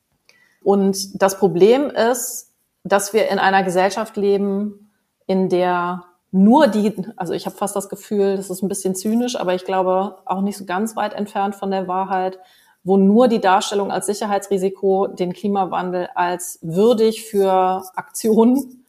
Und 0.62 1.22
das 1.22 1.38
Problem 1.38 1.90
ist, 1.90 2.52
dass 2.84 3.12
wir 3.12 3.28
in 3.28 3.38
einer 3.38 3.62
Gesellschaft 3.62 4.16
leben, 4.16 4.90
in 5.26 5.48
der 5.48 6.04
nur 6.30 6.66
die, 6.66 6.94
also 7.16 7.32
ich 7.32 7.46
habe 7.46 7.56
fast 7.56 7.74
das 7.74 7.88
Gefühl, 7.88 8.36
das 8.36 8.50
ist 8.50 8.62
ein 8.62 8.68
bisschen 8.68 8.94
zynisch, 8.94 9.36
aber 9.36 9.54
ich 9.54 9.64
glaube 9.64 10.18
auch 10.26 10.42
nicht 10.42 10.58
so 10.58 10.66
ganz 10.66 10.94
weit 10.94 11.14
entfernt 11.14 11.54
von 11.54 11.70
der 11.70 11.88
Wahrheit, 11.88 12.38
wo 12.84 12.96
nur 12.96 13.28
die 13.28 13.40
Darstellung 13.40 13.90
als 13.90 14.06
Sicherheitsrisiko 14.06 15.06
den 15.08 15.32
Klimawandel 15.32 16.08
als 16.14 16.58
würdig 16.62 17.24
für 17.24 17.82
Aktionen 17.94 18.84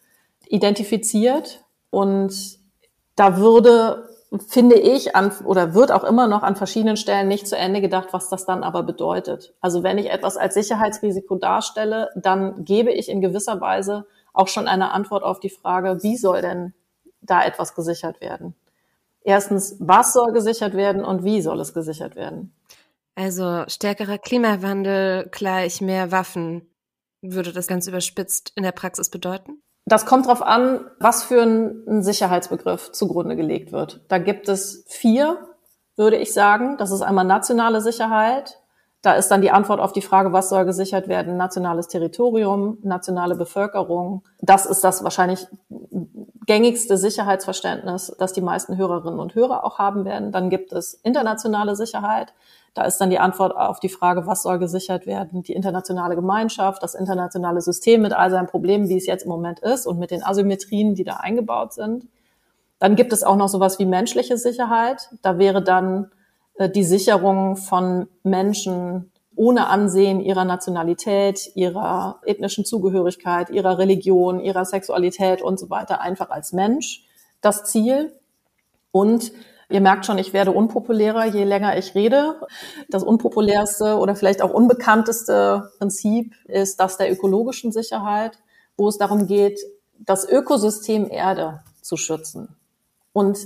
identifiziert. 0.47 1.63
Und 1.89 2.59
da 3.15 3.37
würde 3.37 4.08
finde 4.47 4.75
ich, 4.75 5.15
an, 5.15 5.31
oder 5.43 5.73
wird 5.73 5.91
auch 5.91 6.03
immer 6.03 6.27
noch 6.27 6.43
an 6.43 6.55
verschiedenen 6.55 6.97
Stellen 6.97 7.27
nicht 7.27 7.47
zu 7.47 7.57
Ende 7.57 7.81
gedacht, 7.81 8.09
was 8.11 8.29
das 8.29 8.45
dann 8.45 8.63
aber 8.63 8.83
bedeutet. 8.83 9.55
Also 9.59 9.81
wenn 9.81 9.97
ich 9.97 10.11
etwas 10.11 10.37
als 10.37 10.53
Sicherheitsrisiko 10.53 11.35
darstelle, 11.35 12.09
dann 12.15 12.63
gebe 12.63 12.91
ich 12.91 13.09
in 13.09 13.21
gewisser 13.21 13.59
Weise 13.59 14.05
auch 14.33 14.47
schon 14.47 14.67
eine 14.67 14.91
Antwort 14.91 15.23
auf 15.23 15.39
die 15.39 15.49
Frage, 15.49 16.03
wie 16.03 16.15
soll 16.15 16.41
denn 16.41 16.73
da 17.21 17.43
etwas 17.43 17.73
gesichert 17.73 18.21
werden? 18.21 18.55
Erstens, 19.21 19.75
was 19.79 20.13
soll 20.13 20.31
gesichert 20.31 20.75
werden 20.75 21.03
und 21.03 21.23
wie 21.23 21.41
soll 21.41 21.59
es 21.59 21.73
gesichert 21.73 22.15
werden? 22.15 22.53
Also 23.15 23.65
stärkerer 23.67 24.17
Klimawandel 24.17 25.27
gleich 25.31 25.81
mehr 25.81 26.11
Waffen. 26.11 26.69
Würde 27.21 27.51
das 27.51 27.67
ganz 27.67 27.87
überspitzt 27.87 28.53
in 28.55 28.63
der 28.63 28.71
Praxis 28.71 29.09
bedeuten? 29.09 29.61
Das 29.89 30.05
kommt 30.05 30.27
darauf 30.27 30.43
an, 30.43 30.81
was 30.99 31.23
für 31.23 31.41
ein 31.41 32.03
Sicherheitsbegriff 32.03 32.91
zugrunde 32.91 33.35
gelegt 33.35 33.71
wird. 33.71 34.01
Da 34.07 34.19
gibt 34.19 34.47
es 34.47 34.85
vier, 34.87 35.39
würde 35.95 36.17
ich 36.17 36.31
sagen. 36.31 36.77
Das 36.77 36.91
ist 36.91 37.01
einmal 37.01 37.25
nationale 37.25 37.81
Sicherheit. 37.81 38.59
Da 39.01 39.13
ist 39.13 39.29
dann 39.29 39.41
die 39.41 39.49
Antwort 39.49 39.79
auf 39.79 39.91
die 39.91 40.03
Frage, 40.03 40.31
was 40.31 40.49
soll 40.49 40.65
gesichert 40.65 41.07
werden? 41.07 41.37
Nationales 41.37 41.87
Territorium, 41.87 42.77
nationale 42.83 43.35
Bevölkerung. 43.35 44.23
Das 44.41 44.67
ist 44.67 44.83
das 44.83 45.03
wahrscheinlich 45.03 45.47
gängigste 46.45 46.97
Sicherheitsverständnis, 46.97 48.15
das 48.19 48.33
die 48.33 48.41
meisten 48.41 48.77
Hörerinnen 48.77 49.19
und 49.19 49.33
Hörer 49.33 49.63
auch 49.63 49.79
haben 49.79 50.05
werden. 50.05 50.31
Dann 50.31 50.51
gibt 50.51 50.71
es 50.71 50.93
internationale 50.93 51.75
Sicherheit. 51.75 52.33
Da 52.73 52.83
ist 52.83 52.97
dann 52.97 53.09
die 53.09 53.19
Antwort 53.19 53.55
auf 53.55 53.79
die 53.79 53.89
Frage, 53.89 54.27
was 54.27 54.43
soll 54.43 54.59
gesichert 54.59 55.05
werden? 55.05 55.43
Die 55.43 55.53
internationale 55.53 56.15
Gemeinschaft, 56.15 56.83
das 56.83 56.95
internationale 56.95 57.61
System 57.61 58.01
mit 58.01 58.13
all 58.13 58.29
seinen 58.29 58.47
Problemen, 58.47 58.89
wie 58.89 58.97
es 58.97 59.05
jetzt 59.05 59.23
im 59.23 59.29
Moment 59.29 59.59
ist 59.59 59.85
und 59.85 59.99
mit 59.99 60.11
den 60.11 60.23
Asymmetrien, 60.23 60.95
die 60.95 61.03
da 61.03 61.15
eingebaut 61.15 61.73
sind. 61.73 62.07
Dann 62.79 62.95
gibt 62.95 63.11
es 63.11 63.23
auch 63.23 63.35
noch 63.35 63.49
sowas 63.49 63.79
wie 63.79 63.85
menschliche 63.85 64.37
Sicherheit. 64.37 65.09
Da 65.21 65.37
wäre 65.37 65.61
dann 65.61 66.11
äh, 66.55 66.69
die 66.69 66.83
Sicherung 66.83 67.57
von 67.57 68.07
Menschen 68.23 69.11
ohne 69.35 69.67
Ansehen 69.67 70.19
ihrer 70.19 70.43
Nationalität, 70.43 71.55
ihrer 71.55 72.19
ethnischen 72.25 72.65
Zugehörigkeit, 72.65 73.49
ihrer 73.49 73.77
Religion, 73.77 74.41
ihrer 74.41 74.65
Sexualität 74.65 75.41
und 75.41 75.57
so 75.57 75.69
weiter 75.69 76.01
einfach 76.01 76.29
als 76.29 76.51
Mensch 76.51 77.05
das 77.41 77.63
Ziel. 77.63 78.13
Und 78.91 79.31
Ihr 79.69 79.81
merkt 79.81 80.07
schon, 80.07 80.17
ich 80.17 80.33
werde 80.33 80.51
unpopulärer, 80.51 81.25
je 81.25 81.43
länger 81.43 81.77
ich 81.77 81.93
rede. 81.93 82.41
Das 82.89 83.03
unpopulärste 83.03 83.97
oder 83.97 84.15
vielleicht 84.15 84.41
auch 84.41 84.51
unbekannteste 84.51 85.71
Prinzip 85.77 86.33
ist 86.45 86.79
das 86.79 86.97
der 86.97 87.11
ökologischen 87.11 87.71
Sicherheit, 87.71 88.39
wo 88.77 88.87
es 88.87 88.97
darum 88.97 89.27
geht, 89.27 89.59
das 89.99 90.27
Ökosystem 90.27 91.07
Erde 91.09 91.59
zu 91.81 91.97
schützen. 91.97 92.55
Und 93.13 93.37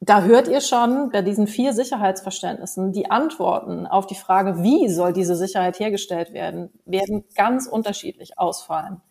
da 0.00 0.22
hört 0.22 0.48
ihr 0.48 0.60
schon 0.60 1.10
bei 1.10 1.20
diesen 1.20 1.46
vier 1.46 1.72
Sicherheitsverständnissen 1.72 2.92
die 2.92 3.10
Antworten 3.10 3.86
auf 3.86 4.06
die 4.06 4.14
Frage, 4.14 4.62
wie 4.62 4.88
soll 4.88 5.12
diese 5.12 5.36
Sicherheit 5.36 5.78
hergestellt 5.78 6.32
werden, 6.32 6.70
werden 6.84 7.24
ganz 7.34 7.66
unterschiedlich 7.66 8.38
ausfallen. 8.38 9.02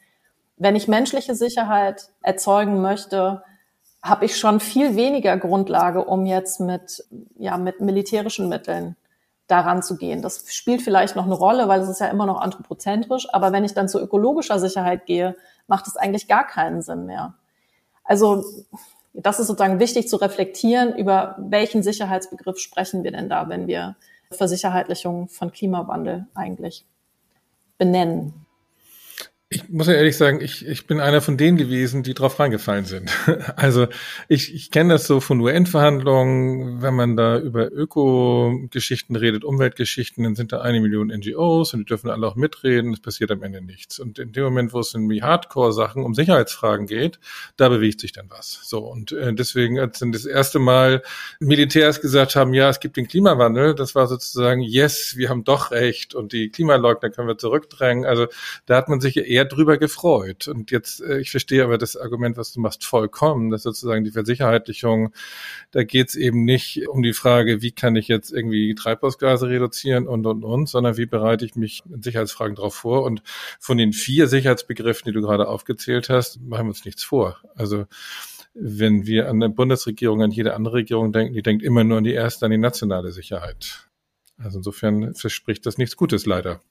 Wenn 0.57 0.75
ich 0.75 0.87
menschliche 0.87 1.35
Sicherheit 1.35 2.09
erzeugen 2.21 2.81
möchte, 2.81 3.43
habe 4.05 4.25
ich 4.25 4.37
schon 4.37 4.59
viel 4.59 4.95
weniger 4.95 5.35
Grundlage, 5.35 6.05
um 6.05 6.27
jetzt 6.27 6.59
mit, 6.59 7.03
ja, 7.39 7.57
mit 7.57 7.81
militärischen 7.81 8.49
Mitteln 8.49 8.95
daran 9.47 9.81
zu 9.81 9.97
gehen. 9.97 10.21
Das 10.21 10.45
spielt 10.53 10.83
vielleicht 10.83 11.15
noch 11.15 11.25
eine 11.25 11.33
Rolle, 11.33 11.67
weil 11.67 11.81
es 11.81 11.89
ist 11.89 11.99
ja 12.01 12.07
immer 12.07 12.27
noch 12.27 12.39
anthropozentrisch. 12.39 13.27
Aber 13.33 13.51
wenn 13.51 13.63
ich 13.63 13.73
dann 13.73 13.89
zu 13.89 13.99
ökologischer 13.99 14.59
Sicherheit 14.59 15.07
gehe, 15.07 15.35
macht 15.65 15.87
es 15.87 15.97
eigentlich 15.97 16.27
gar 16.27 16.45
keinen 16.45 16.83
Sinn 16.83 17.07
mehr. 17.07 17.33
Also 18.03 18.43
das 19.13 19.39
ist 19.39 19.47
sozusagen 19.47 19.79
wichtig 19.79 20.07
zu 20.07 20.17
reflektieren, 20.17 20.95
über 20.95 21.35
welchen 21.39 21.81
Sicherheitsbegriff 21.81 22.59
sprechen 22.59 23.03
wir 23.03 23.11
denn 23.11 23.27
da, 23.27 23.49
wenn 23.49 23.65
wir 23.65 23.95
Versicherheitlichung 24.29 25.29
von 25.29 25.51
Klimawandel 25.51 26.27
eigentlich 26.35 26.85
benennen. 27.79 28.44
Ich 29.49 29.69
muss 29.69 29.85
ja 29.85 29.93
ehrlich 29.93 30.17
sagen, 30.17 30.41
ich, 30.41 30.65
ich 30.65 30.87
bin 30.87 30.99
einer 30.99 31.21
von 31.21 31.37
denen 31.37 31.55
gewesen, 31.55 32.01
die 32.01 32.15
drauf 32.15 32.39
reingefallen 32.39 32.85
sind. 32.85 33.11
Also 33.57 33.87
ich, 34.27 34.53
ich 34.53 34.71
kenne 34.71 34.93
das 34.93 35.07
so 35.07 35.19
von 35.19 35.39
UN-Verhandlungen, 35.39 36.81
wenn 36.81 36.93
man 36.93 37.15
da 37.15 37.37
über 37.39 37.71
Öko-Geschichten 37.71 39.15
redet, 39.15 39.43
Umweltgeschichten, 39.43 40.23
dann 40.23 40.35
sind 40.35 40.51
da 40.51 40.61
eine 40.61 40.81
Million 40.81 41.07
NGOs 41.07 41.73
und 41.73 41.81
die 41.81 41.85
dürfen 41.85 42.09
alle 42.09 42.27
auch 42.27 42.35
mitreden, 42.35 42.93
es 42.93 42.99
passiert 42.99 43.31
am 43.31 43.43
Ende 43.43 43.61
nichts. 43.61 43.99
Und 43.99 44.19
in 44.19 44.31
dem 44.31 44.43
Moment, 44.45 44.73
wo 44.73 44.79
es 44.79 44.93
in 44.93 45.07
die 45.07 45.21
Hardcore-Sachen 45.21 46.03
um 46.03 46.15
Sicherheitsfragen 46.15 46.87
geht, 46.87 47.19
da 47.55 47.69
bewegt 47.69 48.01
sich 48.01 48.13
dann 48.13 48.29
was. 48.29 48.59
So 48.63 48.79
und 48.79 49.11
äh, 49.11 49.33
deswegen, 49.33 49.79
als 49.79 49.99
dann 49.99 50.11
das 50.11 50.25
erste 50.25 50.57
Mal 50.59 51.03
Militärs 51.39 52.01
gesagt 52.01 52.35
haben, 52.35 52.53
ja, 52.53 52.69
es 52.69 52.79
gibt 52.79 52.97
den 52.97 53.07
Klimawandel, 53.07 53.75
das 53.75 53.95
war 53.95 54.07
sozusagen, 54.07 54.61
yes, 54.61 55.15
wir 55.17 55.29
haben 55.29 55.43
doch 55.43 55.71
recht 55.71 56.15
und 56.15 56.33
die 56.33 56.49
Klimaleugner 56.49 57.09
können 57.11 57.27
wir 57.27 57.37
zurückdrängen. 57.37 58.05
Also 58.05 58.27
da 58.65 58.75
hat 58.77 58.89
man 58.89 58.99
sich 58.99 59.17
eher 59.35 59.45
drüber 59.45 59.77
gefreut. 59.77 60.47
Und 60.47 60.71
jetzt, 60.71 61.01
äh, 61.01 61.19
ich 61.19 61.31
verstehe 61.31 61.63
aber 61.63 61.77
das 61.77 61.97
Argument, 61.97 62.37
was 62.37 62.53
du 62.53 62.59
machst, 62.61 62.85
vollkommen, 62.85 63.49
dass 63.49 63.63
sozusagen 63.63 64.03
die 64.03 64.11
Versicherheitlichung, 64.11 65.13
da 65.71 65.83
geht 65.83 66.09
es 66.09 66.15
eben 66.15 66.45
nicht 66.45 66.87
um 66.87 67.03
die 67.03 67.13
Frage, 67.13 67.61
wie 67.61 67.71
kann 67.71 67.95
ich 67.95 68.07
jetzt 68.07 68.31
irgendwie 68.31 68.73
Treibhausgase 68.75 69.49
reduzieren 69.49 70.07
und, 70.07 70.25
und, 70.25 70.43
und, 70.43 70.69
sondern 70.69 70.97
wie 70.97 71.05
bereite 71.05 71.45
ich 71.45 71.55
mich 71.55 71.83
in 71.93 72.01
Sicherheitsfragen 72.01 72.55
darauf 72.55 72.75
vor. 72.75 73.03
Und 73.03 73.21
von 73.59 73.77
den 73.77 73.93
vier 73.93 74.27
Sicherheitsbegriffen, 74.27 75.03
die 75.05 75.13
du 75.13 75.21
gerade 75.21 75.47
aufgezählt 75.47 76.09
hast, 76.09 76.41
machen 76.41 76.65
wir 76.65 76.69
uns 76.69 76.85
nichts 76.85 77.03
vor. 77.03 77.37
Also 77.55 77.85
wenn 78.53 79.05
wir 79.05 79.29
an 79.29 79.43
eine 79.43 79.49
Bundesregierung, 79.49 80.21
an 80.23 80.31
jede 80.31 80.53
andere 80.53 80.75
Regierung 80.75 81.11
denken, 81.11 81.33
die 81.33 81.41
denkt 81.41 81.61
immer 81.61 81.83
nur 81.83 81.97
an 81.97 82.05
die 82.05 82.13
erste, 82.13 82.45
an 82.45 82.51
die 82.51 82.57
nationale 82.57 83.11
Sicherheit. 83.11 83.89
Also 84.37 84.59
insofern 84.59 85.13
verspricht 85.13 85.65
das 85.65 85.77
nichts 85.77 85.97
Gutes 85.97 86.25
leider. 86.25 86.61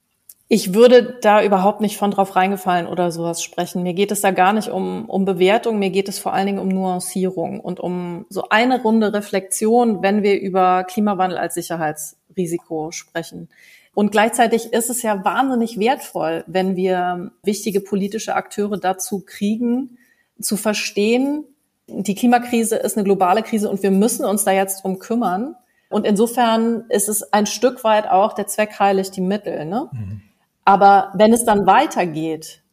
Ich 0.47 0.75
würde 0.75 1.17
da 1.21 1.43
überhaupt 1.43 1.81
nicht 1.81 1.97
von 1.97 2.11
drauf 2.11 2.35
reingefallen 2.35 2.85
oder 2.85 3.11
sowas 3.11 3.41
sprechen. 3.41 3.81
Mir 3.81 3.95
geht 3.95 4.11
es 4.11 4.21
da 4.21 4.29
gar 4.29 4.53
nicht 4.53 4.69
um, 4.69 5.09
um 5.09 5.25
Bewertung, 5.25 5.79
mir 5.79 5.89
geht 5.89 6.07
es 6.07 6.19
vor 6.19 6.33
allen 6.33 6.45
Dingen 6.45 6.59
um 6.59 6.69
Nuancierung 6.69 7.59
und 7.59 7.79
um 7.79 8.27
so 8.29 8.49
eine 8.49 8.83
Runde 8.83 9.11
Reflexion, 9.11 10.03
wenn 10.03 10.21
wir 10.21 10.39
über 10.39 10.83
Klimawandel 10.83 11.39
als 11.39 11.55
Sicherheitsrisiko 11.55 12.91
sprechen. 12.91 13.49
Und 13.95 14.11
gleichzeitig 14.11 14.71
ist 14.71 14.89
es 14.91 15.01
ja 15.01 15.23
wahnsinnig 15.25 15.79
wertvoll, 15.79 16.43
wenn 16.45 16.75
wir 16.75 17.31
wichtige 17.43 17.81
politische 17.81 18.35
Akteure 18.35 18.77
dazu 18.77 19.23
kriegen, 19.25 19.97
zu 20.39 20.57
verstehen, 20.57 21.45
die 21.87 22.15
Klimakrise 22.15 22.75
ist 22.75 22.97
eine 22.97 23.03
globale 23.03 23.43
Krise 23.43 23.69
und 23.69 23.83
wir 23.83 23.91
müssen 23.91 24.25
uns 24.25 24.43
da 24.43 24.51
jetzt 24.51 24.83
drum 24.83 24.99
kümmern. 24.99 25.55
Und 25.89 26.05
insofern 26.05 26.85
ist 26.89 27.09
es 27.09 27.31
ein 27.31 27.45
Stück 27.45 27.83
weit 27.83 28.07
auch 28.09 28.33
der 28.33 28.47
Zweck 28.47 28.79
heiligt 28.79 29.15
die 29.15 29.21
Mittel. 29.21 29.65
Ne? 29.65 29.89
Mhm. 29.91 30.21
Aber 30.65 31.13
wenn 31.15 31.31
es 31.31 31.45
dann 31.45 31.67
weitergeht, 31.67 32.63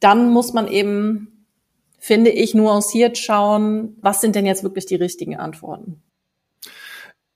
dann 0.00 0.28
muss 0.30 0.52
man 0.52 0.68
eben, 0.68 1.46
finde 1.98 2.30
ich, 2.30 2.54
nuanciert 2.54 3.16
schauen, 3.16 3.96
was 4.02 4.20
sind 4.20 4.34
denn 4.34 4.44
jetzt 4.44 4.64
wirklich 4.64 4.86
die 4.86 4.96
richtigen 4.96 5.36
Antworten. 5.36 6.02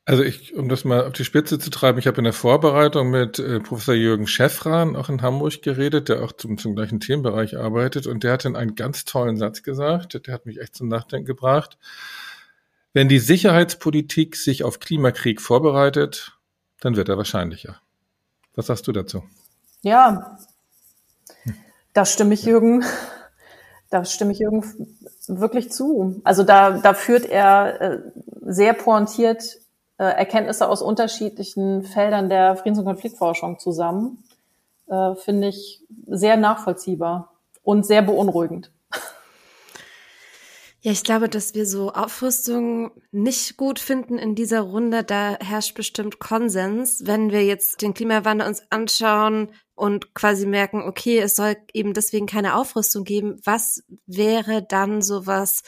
Also 0.05 0.25
ich, 0.25 0.57
um 0.57 0.69
das 0.69 0.85
mal 0.85 1.05
auf 1.05 1.13
die 1.13 1.25
Spitze 1.25 1.61
zu 1.61 1.71
treiben, 1.71 2.01
ich 2.01 2.09
habe 2.09 2.19
in 2.19 2.25
der 2.25 2.33
Vorbereitung 2.33 3.11
mit 3.11 3.39
äh, 3.39 3.61
Professor 3.61 3.95
Jürgen 3.95 4.27
Schäffran 4.27 4.97
auch 4.97 5.09
in 5.09 5.23
Hamburg 5.23 5.63
geredet, 5.63 6.09
der 6.09 6.25
auch 6.25 6.33
zum, 6.33 6.59
zum 6.59 6.75
gleichen 6.75 6.99
Themenbereich 6.99 7.57
arbeitet 7.57 8.09
und 8.09 8.25
der 8.25 8.33
hat 8.33 8.45
dann 8.45 8.57
einen 8.57 8.75
ganz 8.75 9.05
tollen 9.05 9.37
Satz 9.37 9.63
gesagt, 9.63 10.27
der 10.27 10.35
hat 10.35 10.47
mich 10.47 10.61
echt 10.61 10.75
zum 10.75 10.89
Nachdenken 10.89 11.27
gebracht. 11.27 11.79
Wenn 12.93 13.09
die 13.09 13.21
Sicherheitspolitik 13.21 14.35
sich 14.35 14.65
auf 14.65 14.81
Klimakrieg 14.81 15.41
vorbereitet, 15.41 16.37
dann 16.81 16.97
wird 16.97 17.09
er 17.09 17.17
wahrscheinlicher. 17.17 17.81
Was 18.57 18.67
sagst 18.67 18.89
du 18.89 18.93
dazu? 18.93 19.23
Ja, 19.83 20.39
da 21.93 22.05
stimme 22.05 22.35
ich 22.35 22.45
Jürgen, 22.45 22.85
da 23.91 24.05
stimme 24.05 24.33
ich 24.33 24.39
Jürgen 24.39 24.65
wirklich 25.27 25.73
zu. 25.73 26.21
Also 26.25 26.43
da, 26.43 26.79
da 26.79 26.95
führt 26.95 27.27
er 27.27 27.81
äh, 27.81 27.99
sehr 28.43 28.75
pointiert 28.75 29.59
äh, 29.99 30.05
Erkenntnisse 30.05 30.69
aus 30.69 30.83
unterschiedlichen 30.83 31.85
Feldern 31.85 32.29
der 32.29 32.57
Friedens- 32.57 32.79
und 32.79 32.85
Konfliktforschung 32.85 33.59
zusammen. 33.59 34.25
Äh, 34.89 35.15
Finde 35.17 35.49
ich 35.49 35.83
sehr 36.07 36.37
nachvollziehbar 36.37 37.33
und 37.63 37.87
sehr 37.87 38.03
beunruhigend. 38.03 38.71
Ja, 40.83 40.93
ich 40.93 41.05
glaube, 41.05 41.29
dass 41.29 41.55
wir 41.55 41.67
so 41.67 41.93
Aufrüstung 41.93 42.91
nicht 43.13 43.59
gut 43.59 43.79
finden 43.79 44.17
in 44.17 44.35
dieser 44.35 44.63
Runde. 44.63 45.05
Da 45.05 45.37
herrscht 45.39 45.75
bestimmt 45.75 46.21
Konsens. 46.21 47.03
Wenn 47.05 47.31
wir 47.31 47.45
jetzt 47.45 47.83
den 47.83 47.93
Klimawandel 47.93 48.49
uns 48.49 48.63
anschauen 48.71 49.51
und 49.81 50.15
quasi 50.15 50.47
merken, 50.47 50.83
okay, 50.83 51.19
es 51.21 51.37
soll 51.37 51.57
eben 51.73 51.95
deswegen 51.95 52.27
keine 52.27 52.55
Aufrüstung 52.55 53.05
geben, 53.05 53.41
was 53.45 53.83
wäre 54.07 54.63
dann 54.63 55.01
sowas, 55.01 55.63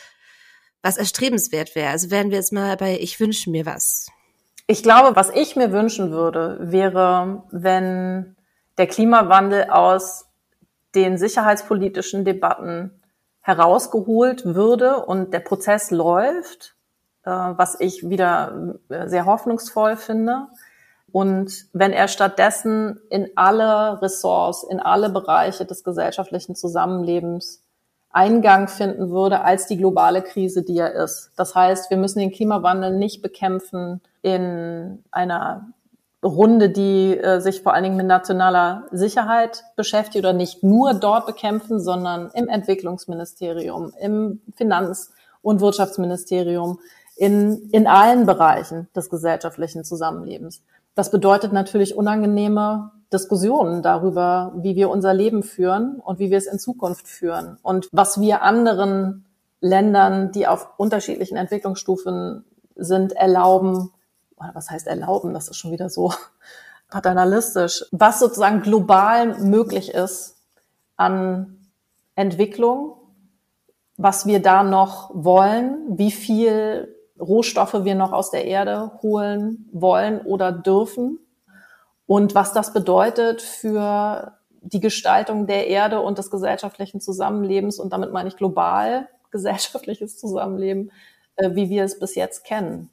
was 0.83 0.99
erstrebenswert 0.99 1.75
wäre? 1.75 1.91
Also 1.91 2.11
wären 2.11 2.31
wir 2.31 2.37
jetzt 2.37 2.53
mal 2.53 2.77
bei, 2.77 2.99
ich 3.01 3.19
wünsche 3.21 3.51
mir 3.51 3.65
was. 3.65 4.09
Ich 4.67 4.83
glaube, 4.83 5.17
was 5.17 5.31
ich 5.31 5.57
mir 5.57 5.73
wünschen 5.73 6.11
würde, 6.11 6.59
wäre, 6.61 7.45
wenn 7.51 8.37
der 8.77 8.87
Klimawandel 8.87 9.71
aus 9.71 10.27
den 10.95 11.17
sicherheitspolitischen 11.17 12.27
Debatten 12.27 13.03
herausgeholt 13.41 14.45
würde 14.45 15.05
und 15.07 15.33
der 15.33 15.41
Prozess 15.41 15.91
läuft, 15.91 16.77
äh, 17.25 17.31
was 17.31 17.81
ich 17.81 18.09
wieder 18.09 18.79
äh, 18.91 19.09
sehr 19.09 19.25
hoffnungsvoll 19.25 19.97
finde. 19.97 20.49
Und 21.13 21.67
wenn 21.73 21.93
er 21.93 22.09
stattdessen 22.09 23.01
in 23.11 23.31
alle 23.37 24.01
Ressorts, 24.01 24.65
in 24.65 24.81
alle 24.81 25.11
Bereiche 25.11 25.65
des 25.67 25.85
gesellschaftlichen 25.85 26.55
Zusammenlebens 26.57 27.63
Eingang 28.13 28.69
finden 28.69 29.11
würde 29.11 29.41
als 29.41 29.67
die 29.67 29.79
globale 29.79 30.23
Krise, 30.23 30.63
die 30.63 30.79
er 30.79 30.93
ist. 30.93 31.31
Das 31.37 31.55
heißt, 31.55 31.89
wir 31.91 31.97
müssen 31.97 32.19
den 32.19 32.31
Klimawandel 32.31 32.95
nicht 32.97 33.23
bekämpfen 33.23 34.03
in 34.21 35.03
einer 35.11 35.69
Runde, 36.23 36.69
die 36.69 37.17
äh, 37.17 37.41
sich 37.41 37.63
vor 37.63 37.75
allen 37.75 37.85
Dingen 37.85 37.97
mit 37.97 38.07
nationaler 38.07 38.85
Sicherheit 38.93 39.65
beschäftigt 39.77 40.25
oder 40.25 40.35
nicht 40.35 40.63
nur 40.63 40.95
dort 40.95 41.27
bekämpfen, 41.27 41.81
sondern 41.81 42.31
im 42.35 42.49
Entwicklungsministerium, 42.49 43.93
im 43.99 44.41
Finanz- 44.55 45.13
und 45.41 45.61
Wirtschaftsministerium, 45.61 46.79
in, 47.17 47.71
in 47.73 47.87
allen 47.87 48.27
Bereichen 48.27 48.89
des 48.95 49.11
gesellschaftlichen 49.11 49.85
Zusammenlebens. 49.85 50.63
Das 50.95 51.11
bedeutet 51.11 51.53
natürlich 51.53 51.97
unangenehme 51.97 52.93
Diskussionen 53.13 53.83
darüber, 53.83 54.53
wie 54.57 54.75
wir 54.75 54.91
unser 54.91 55.15
Leben 55.15 55.43
führen 55.43 56.01
und 56.01 56.19
wie 56.19 56.31
wir 56.31 56.39
es 56.39 56.47
in 56.47 56.59
Zukunft 56.59 57.09
führen. 57.09 57.59
Und 57.63 57.89
was 57.93 58.21
wir 58.21 58.43
anderen 58.43 59.27
Ländern, 59.61 60.33
die 60.33 60.47
auf 60.47 60.69
unterschiedlichen 60.77 61.37
Entwicklungsstufen 61.37 62.45
sind, 62.75 63.13
erlauben, 63.13 63.91
was 64.37 64.71
heißt 64.71 64.87
erlauben, 64.87 65.35
das 65.35 65.49
ist 65.49 65.57
schon 65.57 65.73
wieder 65.73 65.89
so 65.89 66.13
paternalistisch, 66.89 67.85
was 67.91 68.19
sozusagen 68.19 68.63
global 68.63 69.39
möglich 69.41 69.95
ist 69.95 70.37
an 70.97 71.59
Entwicklung, 72.15 72.97
was 73.97 74.27
wir 74.27 74.43
da 74.43 74.63
noch 74.63 75.11
wollen, 75.15 75.99
wie 75.99 76.11
viel 76.11 76.92
Rohstoffe 77.23 77.85
wir 77.85 77.95
noch 77.95 78.13
aus 78.13 78.31
der 78.31 78.45
Erde 78.45 78.91
holen 79.01 79.69
wollen 79.73 80.21
oder 80.21 80.53
dürfen 80.53 81.19
und 82.07 82.35
was 82.35 82.53
das 82.53 82.73
bedeutet 82.73 83.41
für 83.41 84.37
die 84.61 84.81
Gestaltung 84.81 85.47
der 85.47 85.69
Erde 85.69 86.01
und 86.01 86.19
des 86.19 86.31
gesellschaftlichen 86.31 87.01
Zusammenlebens 87.01 87.79
und 87.79 87.93
damit 87.93 88.13
meine 88.13 88.29
ich 88.29 88.37
global 88.37 89.09
gesellschaftliches 89.31 90.19
Zusammenleben, 90.19 90.93
äh, 91.37 91.51
wie 91.55 91.71
wir 91.71 91.85
es 91.85 91.99
bis 91.99 92.15
jetzt 92.15 92.45
kennen. 92.45 92.91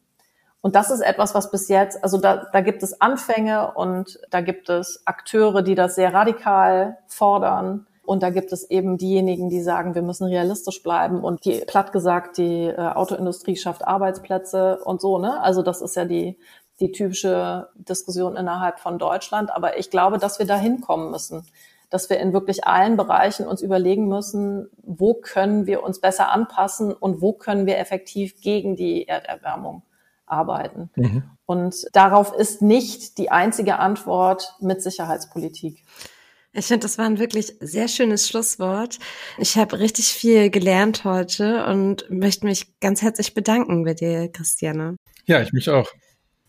Und 0.61 0.75
das 0.75 0.89
ist 0.89 1.01
etwas, 1.01 1.35
was 1.35 1.51
bis 1.51 1.69
jetzt, 1.69 2.03
also 2.03 2.17
da, 2.17 2.47
da 2.51 2.61
gibt 2.61 2.83
es 2.83 2.99
Anfänge 2.99 3.73
und 3.75 4.19
da 4.29 4.41
gibt 4.41 4.69
es 4.69 5.03
Akteure, 5.05 5.61
die 5.61 5.75
das 5.75 5.95
sehr 5.95 6.13
radikal 6.13 6.97
fordern. 7.07 7.87
Und 8.09 8.23
da 8.23 8.31
gibt 8.31 8.51
es 8.51 8.67
eben 8.71 8.97
diejenigen, 8.97 9.49
die 9.49 9.61
sagen, 9.61 9.93
wir 9.93 10.01
müssen 10.01 10.25
realistisch 10.25 10.81
bleiben 10.81 11.23
und 11.23 11.45
die, 11.45 11.61
platt 11.67 11.91
gesagt, 11.91 12.39
die 12.39 12.63
äh, 12.65 12.75
Autoindustrie 12.75 13.55
schafft 13.55 13.85
Arbeitsplätze 13.85 14.79
und 14.83 14.99
so, 14.99 15.19
ne? 15.19 15.39
Also 15.43 15.61
das 15.61 15.79
ist 15.83 15.95
ja 15.95 16.05
die, 16.05 16.35
die 16.79 16.91
typische 16.91 17.69
Diskussion 17.75 18.35
innerhalb 18.35 18.79
von 18.79 18.97
Deutschland. 18.97 19.51
Aber 19.51 19.77
ich 19.77 19.91
glaube, 19.91 20.17
dass 20.17 20.39
wir 20.39 20.47
da 20.47 20.57
hinkommen 20.57 21.11
müssen, 21.11 21.45
dass 21.91 22.09
wir 22.09 22.19
in 22.19 22.33
wirklich 22.33 22.65
allen 22.65 22.97
Bereichen 22.97 23.45
uns 23.47 23.61
überlegen 23.61 24.07
müssen, 24.07 24.71
wo 24.81 25.13
können 25.13 25.67
wir 25.67 25.83
uns 25.83 26.01
besser 26.01 26.31
anpassen 26.31 26.91
und 26.91 27.21
wo 27.21 27.33
können 27.33 27.67
wir 27.67 27.77
effektiv 27.77 28.41
gegen 28.41 28.75
die 28.75 29.07
Erderwärmung 29.07 29.83
arbeiten. 30.25 30.89
Mhm. 30.95 31.29
Und 31.45 31.85
darauf 31.93 32.33
ist 32.33 32.63
nicht 32.63 33.19
die 33.19 33.29
einzige 33.29 33.77
Antwort 33.77 34.55
mit 34.59 34.81
Sicherheitspolitik. 34.81 35.85
Ich 36.53 36.65
finde, 36.65 36.83
das 36.83 36.97
war 36.97 37.05
ein 37.05 37.19
wirklich 37.19 37.53
sehr 37.59 37.87
schönes 37.87 38.27
Schlusswort. 38.27 38.97
Ich 39.37 39.55
habe 39.57 39.79
richtig 39.79 40.07
viel 40.07 40.49
gelernt 40.49 41.03
heute 41.03 41.65
und 41.65 42.09
möchte 42.09 42.47
mich 42.47 42.79
ganz 42.79 43.01
herzlich 43.01 43.33
bedanken 43.35 43.83
bei 43.83 43.93
dir, 43.93 44.29
Christiane. 44.29 44.95
Ja, 45.25 45.41
ich 45.41 45.53
mich 45.53 45.69
auch. 45.69 45.91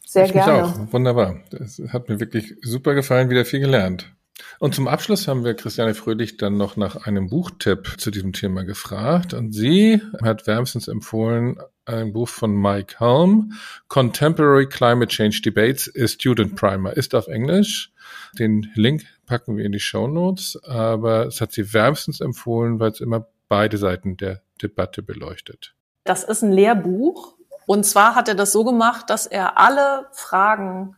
Sehr 0.06 0.24
ich 0.24 0.32
gerne. 0.32 0.52
Mich 0.52 0.62
auch. 0.62 0.92
Wunderbar. 0.92 1.40
Das 1.50 1.80
hat 1.88 2.08
mir 2.08 2.18
wirklich 2.18 2.54
super 2.62 2.94
gefallen, 2.94 3.28
wieder 3.28 3.44
viel 3.44 3.60
gelernt. 3.60 4.10
Und 4.58 4.74
zum 4.74 4.88
Abschluss 4.88 5.28
haben 5.28 5.44
wir 5.44 5.54
Christiane 5.54 5.94
Fröhlich 5.94 6.38
dann 6.38 6.56
noch 6.56 6.76
nach 6.76 7.06
einem 7.06 7.28
Buchtipp 7.28 7.96
zu 7.98 8.10
diesem 8.10 8.32
Thema 8.32 8.64
gefragt. 8.64 9.34
Und 9.34 9.52
sie 9.52 10.00
hat 10.22 10.46
wärmstens 10.46 10.88
empfohlen 10.88 11.58
ein 11.84 12.12
Buch 12.12 12.28
von 12.28 12.54
Mike 12.54 12.96
Helm, 12.98 13.52
Contemporary 13.88 14.66
Climate 14.66 15.08
Change 15.08 15.40
Debates, 15.42 15.90
a 15.98 16.06
Student 16.06 16.56
Primer, 16.56 16.96
ist 16.96 17.14
auf 17.14 17.28
Englisch. 17.28 17.92
Den 18.38 18.70
Link 18.74 19.02
packen 19.30 19.56
wir 19.56 19.64
in 19.64 19.70
die 19.70 19.78
Show 19.78 20.08
Notes, 20.08 20.60
aber 20.64 21.28
es 21.28 21.40
hat 21.40 21.52
sie 21.52 21.72
wärmstens 21.72 22.20
empfohlen, 22.20 22.80
weil 22.80 22.90
es 22.90 23.00
immer 23.00 23.28
beide 23.48 23.78
Seiten 23.78 24.16
der 24.16 24.40
Debatte 24.60 25.04
beleuchtet. 25.04 25.72
Das 26.02 26.24
ist 26.24 26.42
ein 26.42 26.50
Lehrbuch. 26.50 27.36
Und 27.64 27.86
zwar 27.86 28.16
hat 28.16 28.26
er 28.26 28.34
das 28.34 28.50
so 28.50 28.64
gemacht, 28.64 29.08
dass 29.08 29.28
er 29.28 29.56
alle 29.56 30.08
Fragen 30.10 30.96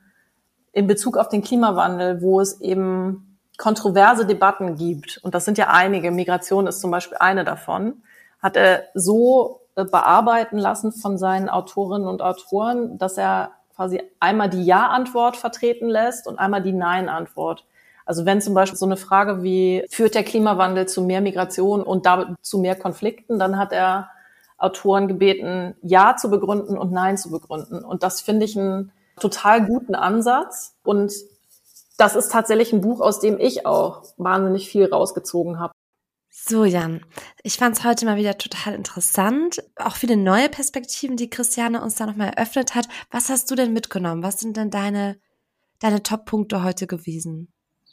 in 0.73 0.87
Bezug 0.87 1.19
auf 1.19 1.29
den 1.29 1.43
Klimawandel, 1.43 2.23
wo 2.23 2.41
es 2.41 2.59
eben 2.63 3.39
kontroverse 3.59 4.25
Debatten 4.25 4.77
gibt, 4.77 5.21
und 5.23 5.35
das 5.35 5.45
sind 5.45 5.59
ja 5.59 5.69
einige, 5.69 6.11
Migration 6.11 6.67
ist 6.67 6.81
zum 6.81 6.91
Beispiel 6.91 7.19
eine 7.19 7.45
davon, 7.45 8.03
hat 8.41 8.57
er 8.57 8.85
so 8.95 9.61
äh, 9.75 9.85
bearbeiten 9.85 10.57
lassen 10.57 10.91
von 10.91 11.19
seinen 11.19 11.51
Autorinnen 11.51 12.09
und 12.09 12.23
Autoren, 12.23 12.97
dass 12.97 13.19
er 13.19 13.51
quasi 13.77 14.03
einmal 14.21 14.49
die 14.49 14.65
Ja-Antwort 14.65 15.37
vertreten 15.37 15.91
lässt 15.91 16.27
und 16.27 16.39
einmal 16.39 16.63
die 16.63 16.73
Nein-Antwort. 16.73 17.67
Also 18.05 18.27
wenn 18.27 18.41
zum 18.41 18.55
Beispiel 18.55 18.79
so 18.79 18.87
eine 18.87 18.97
Frage 18.97 19.43
wie, 19.43 19.85
führt 19.91 20.15
der 20.15 20.25
Klimawandel 20.25 20.87
zu 20.87 21.03
mehr 21.03 21.21
Migration 21.21 21.83
und 21.83 22.07
damit 22.07 22.29
zu 22.43 22.59
mehr 22.59 22.77
Konflikten, 22.77 23.39
dann 23.39 23.59
hat 23.59 23.73
er 23.73 24.11
Autoren 24.59 25.09
gebeten, 25.09 25.75
Ja 25.83 26.17
zu 26.17 26.31
begründen 26.31 26.79
und 26.79 26.93
Nein 26.93 27.19
zu 27.19 27.31
begründen. 27.31 27.85
Und 27.85 28.03
das 28.03 28.21
finde 28.21 28.45
ich 28.45 28.57
einen 28.57 28.93
total 29.19 29.67
guten 29.67 29.95
Ansatz. 29.95 30.77
Und 30.85 31.13
das 31.99 32.17
ist 32.17 32.31
tatsächlich 32.33 32.73
ein 32.73 32.81
Buch, 32.81 33.01
aus 33.01 33.21
dem 33.21 33.39
ich 33.39 33.67
auch 33.67 34.05
wahnsinnig 34.17 34.69
viel 34.69 34.87
rausgezogen 34.87 35.59
habe. 35.59 35.73
So, 36.31 36.65
Jan, 36.65 37.05
ich 37.43 37.59
fand 37.59 37.77
es 37.77 37.85
heute 37.85 38.07
mal 38.07 38.17
wieder 38.17 38.39
total 38.39 38.75
interessant. 38.75 39.63
Auch 39.77 39.97
viele 39.97 40.17
neue 40.17 40.49
Perspektiven, 40.49 41.17
die 41.17 41.29
Christiane 41.29 41.83
uns 41.83 41.97
da 41.97 42.07
nochmal 42.07 42.31
eröffnet 42.31 42.75
hat. 42.75 42.89
Was 43.11 43.29
hast 43.29 43.51
du 43.51 43.55
denn 43.55 43.73
mitgenommen? 43.73 44.23
Was 44.23 44.41
sind 44.41 44.57
denn 44.57 44.71
deine, 44.71 45.19
deine 45.79 46.03
Top-Punkte 46.03 46.65
heute 46.65 46.87
gewesen? 46.87 47.53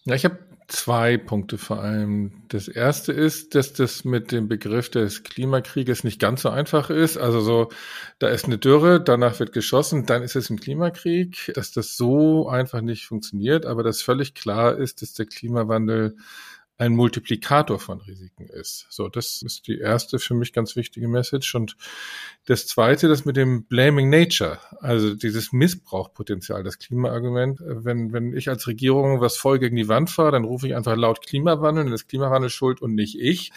Ja, 0.09 0.15
ich 0.15 0.25
habe 0.25 0.39
zwei 0.67 1.17
Punkte 1.17 1.59
vor 1.59 1.81
allem. 1.83 2.31
Das 2.47 2.67
erste 2.67 3.13
ist, 3.13 3.53
dass 3.53 3.73
das 3.73 4.05
mit 4.05 4.31
dem 4.31 4.47
Begriff 4.47 4.89
des 4.89 5.21
Klimakrieges 5.21 6.03
nicht 6.03 6.19
ganz 6.19 6.41
so 6.41 6.49
einfach 6.49 6.89
ist. 6.89 7.17
Also 7.17 7.41
so, 7.41 7.69
da 8.17 8.27
ist 8.29 8.45
eine 8.45 8.57
Dürre, 8.57 8.99
danach 8.99 9.39
wird 9.39 9.53
geschossen, 9.53 10.07
dann 10.07 10.23
ist 10.23 10.35
es 10.35 10.49
ein 10.49 10.59
Klimakrieg, 10.59 11.51
dass 11.53 11.73
das 11.73 11.95
so 11.95 12.49
einfach 12.49 12.81
nicht 12.81 13.05
funktioniert, 13.05 13.67
aber 13.67 13.83
dass 13.83 14.01
völlig 14.01 14.33
klar 14.33 14.75
ist, 14.75 15.03
dass 15.03 15.13
der 15.13 15.27
Klimawandel 15.27 16.15
ein 16.79 16.95
Multiplikator 16.95 17.77
von 17.77 17.99
Risiken 17.99 18.47
ist. 18.47 18.87
So, 18.89 19.09
das 19.09 19.41
ist 19.41 19.67
die 19.67 19.79
erste 19.79 20.17
für 20.17 20.33
mich 20.33 20.53
ganz 20.53 20.77
wichtige 20.77 21.09
Message. 21.09 21.53
Und 21.53 21.75
das 22.45 22.67
zweite, 22.67 23.09
das 23.09 23.25
mit 23.25 23.35
dem 23.35 23.65
Blaming 23.65 24.09
Nature, 24.09 24.59
also 24.79 25.13
dieses 25.13 25.51
Missbrauchpotenzial, 25.51 26.63
das 26.63 26.79
Klimaargument. 26.79 27.59
Wenn, 27.61 28.13
wenn 28.13 28.33
ich 28.33 28.47
als 28.47 28.65
Regierung 28.65 29.19
was 29.19 29.35
voll 29.35 29.59
gegen 29.59 29.75
die 29.75 29.89
Wand 29.89 30.09
fahre, 30.09 30.31
dann 30.31 30.45
rufe 30.45 30.67
ich 30.67 30.75
einfach 30.75 30.95
laut 30.95 31.25
Klimawandel, 31.25 31.83
dann 31.83 31.93
ist 31.93 32.07
Klimawandel 32.07 32.49
schuld 32.49 32.81
und 32.81 32.95
nicht 32.95 33.19
ich. 33.19 33.51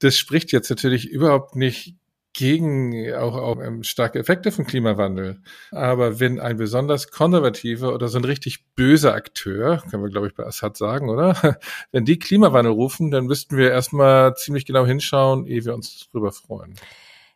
Das 0.00 0.18
spricht 0.18 0.50
jetzt 0.50 0.68
natürlich 0.68 1.08
überhaupt 1.08 1.54
nicht 1.54 1.94
gegen 2.34 3.12
auch, 3.14 3.36
auch 3.36 3.62
ähm, 3.62 3.84
starke 3.84 4.18
Effekte 4.18 4.50
vom 4.52 4.66
Klimawandel. 4.66 5.40
Aber 5.70 6.20
wenn 6.20 6.40
ein 6.40 6.56
besonders 6.56 7.10
konservativer 7.10 7.94
oder 7.94 8.08
so 8.08 8.18
ein 8.18 8.24
richtig 8.24 8.66
böser 8.74 9.14
Akteur, 9.14 9.82
können 9.88 10.02
wir 10.02 10.10
glaube 10.10 10.26
ich 10.26 10.34
bei 10.34 10.44
Assad 10.44 10.76
sagen, 10.76 11.08
oder? 11.08 11.58
Wenn 11.92 12.04
die 12.04 12.18
Klimawandel 12.18 12.72
rufen, 12.72 13.10
dann 13.10 13.26
müssten 13.26 13.56
wir 13.56 13.70
erstmal 13.70 14.34
ziemlich 14.34 14.66
genau 14.66 14.84
hinschauen, 14.84 15.46
ehe 15.46 15.64
wir 15.64 15.74
uns 15.74 16.08
darüber 16.12 16.32
freuen. 16.32 16.74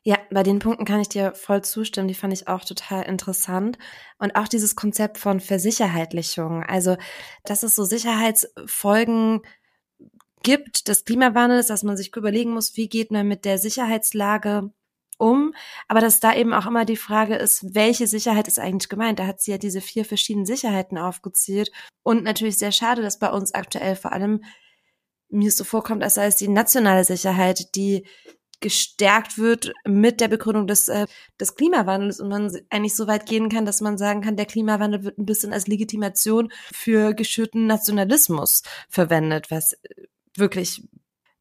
Ja, 0.03 0.19
bei 0.31 0.43
den 0.43 0.59
Punkten 0.59 0.85
kann 0.85 1.01
ich 1.01 1.09
dir 1.09 1.33
voll 1.35 1.63
zustimmen. 1.63 2.09
Die 2.09 2.15
fand 2.15 2.33
ich 2.33 2.49
auch 2.49 2.65
total 2.65 3.05
interessant. 3.05 3.79
Und 4.19 4.35
auch 4.37 4.49
dieses 4.49 4.75
Konzept 4.75 5.19
von 5.19 5.39
Versicherheitlichung. 5.39 6.63
Also, 6.63 6.97
dass 7.45 7.63
es 7.63 7.77
so 7.77 7.85
Sicherheitsfolgen 7.85 9.43
gibt 10.43 10.89
des 10.89 11.05
Klimawandels, 11.05 11.67
dass 11.67 11.83
man 11.83 11.97
sich 11.97 12.15
überlegen 12.17 12.53
muss, 12.53 12.77
wie 12.77 12.89
geht 12.89 13.11
man 13.11 13.29
mit 13.29 13.45
der 13.45 13.59
Sicherheitslage 13.59 14.71
um. 15.19 15.55
Aber 15.89 16.01
dass 16.01 16.21
da 16.21 16.35
eben 16.35 16.55
auch 16.55 16.67
immer 16.67 16.85
die 16.85 16.97
Frage 16.97 17.37
ist, 17.37 17.75
welche 17.75 18.07
Sicherheit 18.07 18.49
ist 18.49 18.59
eigentlich 18.59 18.89
gemeint? 18.89 19.19
Da 19.19 19.27
hat 19.27 19.41
sie 19.41 19.51
ja 19.51 19.59
diese 19.59 19.81
vier 19.81 20.05
verschiedenen 20.05 20.47
Sicherheiten 20.47 20.97
aufgezählt. 20.97 21.71
Und 22.03 22.25
natürlich 22.25 22.59
sehr 22.59 22.73
schade, 22.73 23.03
dass 23.03 23.19
bei 23.19 23.31
uns 23.31 23.53
aktuell 23.53 23.97
vor 23.97 24.13
allem 24.13 24.43
mir 25.29 25.53
so 25.53 25.65
vorkommt, 25.65 26.03
als 26.03 26.15
sei 26.15 26.27
es 26.27 26.37
die 26.37 26.49
nationale 26.49 27.05
Sicherheit, 27.05 27.75
die 27.75 28.07
gestärkt 28.61 29.39
wird 29.39 29.73
mit 29.87 30.21
der 30.21 30.29
Begründung 30.29 30.67
des, 30.67 30.89
äh, 30.89 31.07
des 31.41 31.55
Klimawandels 31.55 32.21
und 32.21 32.29
man 32.29 32.51
eigentlich 32.71 32.97
so 32.97 33.07
weit 33.07 33.27
gehen 33.27 33.49
kann, 33.49 33.65
dass 33.65 33.81
man 33.81 33.99
sagen 33.99 34.21
kann, 34.21 34.37
der 34.37 34.47
Klimawandel 34.47 35.05
wird 35.05 35.19
ein 35.19 35.27
bisschen 35.27 35.53
als 35.53 35.69
Legitimation 35.69 36.51
für 36.73 37.15
geschürten 37.15 37.67
Nationalismus 37.67 38.63
verwendet, 38.89 39.51
was 39.51 39.77
wirklich 40.37 40.83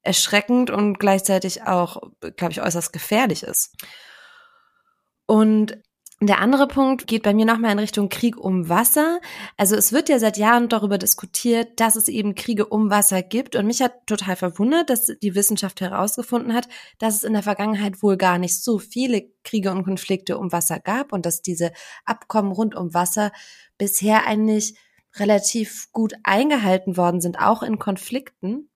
erschreckend 0.08 0.72
und 0.72 1.00
gleichzeitig 1.00 1.64
auch, 1.64 2.02
glaube 2.38 2.54
ich, 2.54 2.62
äußerst 2.62 2.92
gefährlich 2.94 3.44
ist. 3.44 3.76
Und 5.28 5.78
Der 6.20 6.40
andere 6.40 6.68
Punkt 6.68 7.06
geht 7.06 7.22
bei 7.22 7.32
mir 7.36 7.46
nochmal 7.46 7.74
in 7.74 7.78
Richtung 7.78 8.10
Krieg 8.10 8.38
um 8.38 8.70
Wasser. 8.70 9.20
Also 9.56 9.76
es 9.76 9.94
wird 9.94 10.10
ja 10.10 10.18
seit 10.18 10.38
Jahren 10.38 10.68
darüber 10.68 10.98
diskutiert, 10.98 11.80
dass 11.80 11.96
es 11.96 12.08
eben 12.08 12.34
Kriege 12.34 12.66
um 12.66 12.90
Wasser 12.90 13.22
gibt. 13.22 13.56
Und 13.56 13.68
mich 13.68 13.84
hat 13.84 14.08
total 14.08 14.36
verwundert, 14.36 14.90
dass 14.90 15.06
die 15.06 15.36
Wissenschaft 15.36 15.80
herausgefunden 15.80 16.56
hat, 16.56 16.68
dass 16.98 17.18
es 17.18 17.24
in 17.24 17.34
der 17.34 17.44
Vergangenheit 17.44 18.02
wohl 18.02 18.18
gar 18.18 18.40
nicht 18.40 18.64
so 18.64 18.80
viele 18.80 19.30
Kriege 19.44 19.70
und 19.70 19.84
Konflikte 19.84 20.40
um 20.40 20.52
Wasser 20.52 20.80
gab 20.80 21.14
und 21.14 21.24
dass 21.28 21.44
diese 21.44 21.72
Abkommen 22.04 22.52
rund 22.52 22.74
um 22.74 22.96
Wasser 22.96 23.32
bisher 23.78 24.26
eigentlich 24.26 24.76
relativ 25.18 25.92
gut 25.92 26.16
eingehalten 26.24 26.98
worden 26.98 27.22
sind, 27.22 27.38
auch 27.40 27.62
in 27.62 27.78
Konflikten 27.78 28.72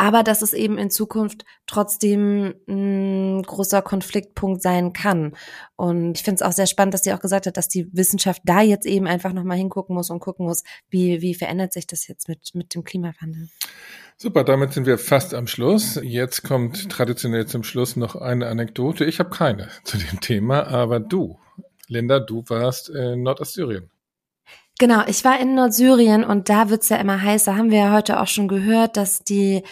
aber 0.00 0.22
dass 0.22 0.40
es 0.40 0.54
eben 0.54 0.78
in 0.78 0.88
Zukunft 0.88 1.44
trotzdem 1.66 2.54
ein 2.66 3.42
großer 3.42 3.82
Konfliktpunkt 3.82 4.62
sein 4.62 4.94
kann. 4.94 5.36
Und 5.76 6.16
ich 6.16 6.24
finde 6.24 6.36
es 6.36 6.42
auch 6.42 6.52
sehr 6.52 6.66
spannend, 6.66 6.94
dass 6.94 7.02
sie 7.02 7.12
auch 7.12 7.20
gesagt 7.20 7.46
hat, 7.46 7.58
dass 7.58 7.68
die 7.68 7.86
Wissenschaft 7.92 8.40
da 8.46 8.62
jetzt 8.62 8.86
eben 8.86 9.06
einfach 9.06 9.34
nochmal 9.34 9.58
hingucken 9.58 9.94
muss 9.94 10.08
und 10.08 10.20
gucken 10.20 10.46
muss, 10.46 10.64
wie, 10.88 11.20
wie 11.20 11.34
verändert 11.34 11.74
sich 11.74 11.86
das 11.86 12.08
jetzt 12.08 12.28
mit, 12.28 12.54
mit 12.54 12.74
dem 12.74 12.82
Klimawandel. 12.82 13.50
Super, 14.16 14.42
damit 14.42 14.72
sind 14.72 14.86
wir 14.86 14.96
fast 14.96 15.34
am 15.34 15.46
Schluss. 15.46 16.00
Jetzt 16.02 16.44
kommt 16.44 16.88
traditionell 16.88 17.44
zum 17.44 17.62
Schluss 17.62 17.96
noch 17.96 18.16
eine 18.16 18.46
Anekdote. 18.46 19.04
Ich 19.04 19.18
habe 19.18 19.28
keine 19.28 19.68
zu 19.84 19.98
dem 19.98 20.20
Thema, 20.20 20.66
aber 20.66 20.98
du, 20.98 21.38
Linda, 21.88 22.20
du 22.20 22.42
warst 22.48 22.88
in 22.88 23.22
Nordostsyrien. 23.22 23.90
Genau, 24.80 25.02
ich 25.06 25.26
war 25.26 25.38
in 25.38 25.54
Nordsyrien 25.54 26.24
und 26.24 26.48
da 26.48 26.70
wird's 26.70 26.88
ja 26.88 26.96
immer 26.96 27.20
heißer. 27.20 27.54
Haben 27.54 27.70
wir 27.70 27.80
ja 27.80 27.92
heute 27.92 28.18
auch 28.18 28.28
schon 28.28 28.48
gehört, 28.48 28.96
dass 28.96 29.22
die 29.22 29.62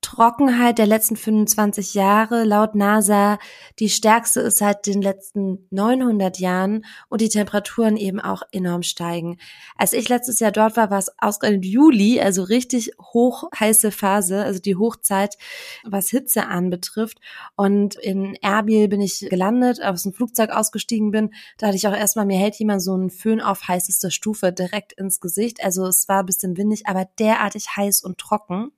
Trockenheit 0.00 0.78
der 0.78 0.86
letzten 0.86 1.16
25 1.16 1.94
Jahre 1.94 2.44
laut 2.44 2.74
NASA 2.74 3.38
die 3.78 3.88
stärkste 3.88 4.40
ist 4.40 4.58
seit 4.58 4.86
den 4.86 5.00
letzten 5.00 5.66
900 5.70 6.38
Jahren 6.38 6.84
und 7.08 7.20
die 7.20 7.28
Temperaturen 7.28 7.96
eben 7.96 8.20
auch 8.20 8.42
enorm 8.52 8.82
steigen. 8.82 9.38
Als 9.76 9.92
ich 9.92 10.08
letztes 10.08 10.40
Jahr 10.40 10.52
dort 10.52 10.76
war, 10.76 10.90
war 10.90 10.98
es 10.98 11.10
ausgerechnet 11.18 11.64
Juli, 11.64 12.20
also 12.20 12.42
richtig 12.42 12.92
hoch 13.00 13.44
heiße 13.58 13.90
Phase, 13.90 14.44
also 14.44 14.60
die 14.60 14.76
Hochzeit, 14.76 15.36
was 15.84 16.10
Hitze 16.10 16.46
anbetrifft. 16.46 17.20
Und 17.56 17.94
in 17.94 18.34
Erbil 18.42 18.88
bin 18.88 19.00
ich 19.00 19.26
gelandet, 19.30 19.82
aus 19.82 20.02
dem 20.02 20.12
Flugzeug 20.12 20.50
ausgestiegen 20.50 21.10
bin. 21.10 21.30
Da 21.58 21.68
hatte 21.68 21.76
ich 21.76 21.88
auch 21.88 21.96
erstmal, 21.96 22.26
mir 22.26 22.38
hält 22.38 22.56
jemand 22.56 22.82
so 22.82 22.92
einen 22.92 23.10
Föhn 23.10 23.40
auf 23.40 23.66
heißester 23.66 24.10
Stufe 24.10 24.52
direkt 24.52 24.92
ins 24.92 25.20
Gesicht. 25.20 25.64
Also 25.64 25.86
es 25.86 26.08
war 26.08 26.20
ein 26.20 26.26
bisschen 26.26 26.56
windig, 26.56 26.86
aber 26.86 27.06
derartig 27.18 27.76
heiß 27.76 28.02
und 28.02 28.18
trocken. 28.18 28.72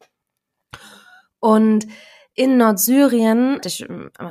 Und 1.43 1.89
in 2.35 2.57
Nordsyrien 2.57 3.57
hatte 3.57 3.69
ich 3.69 3.85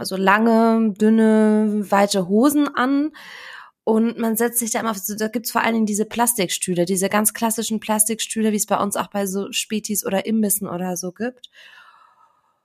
so 0.03 0.15
lange, 0.15 0.93
dünne, 0.93 1.83
weite 1.91 2.29
Hosen 2.29 2.73
an. 2.73 3.11
Und 3.83 4.17
man 4.17 4.37
setzt 4.37 4.59
sich 4.59 4.71
da 4.71 4.79
immer, 4.79 4.95
da 5.17 5.27
gibt's 5.27 5.51
vor 5.51 5.61
allen 5.61 5.73
Dingen 5.73 5.85
diese 5.85 6.05
Plastikstühle, 6.05 6.85
diese 6.85 7.09
ganz 7.09 7.33
klassischen 7.33 7.81
Plastikstühle, 7.81 8.53
wie 8.53 8.55
es 8.55 8.65
bei 8.65 8.77
uns 8.77 8.95
auch 8.95 9.07
bei 9.07 9.25
so 9.25 9.51
Spätis 9.51 10.05
oder 10.05 10.25
Imbissen 10.25 10.69
oder 10.69 10.95
so 10.95 11.11
gibt. 11.11 11.49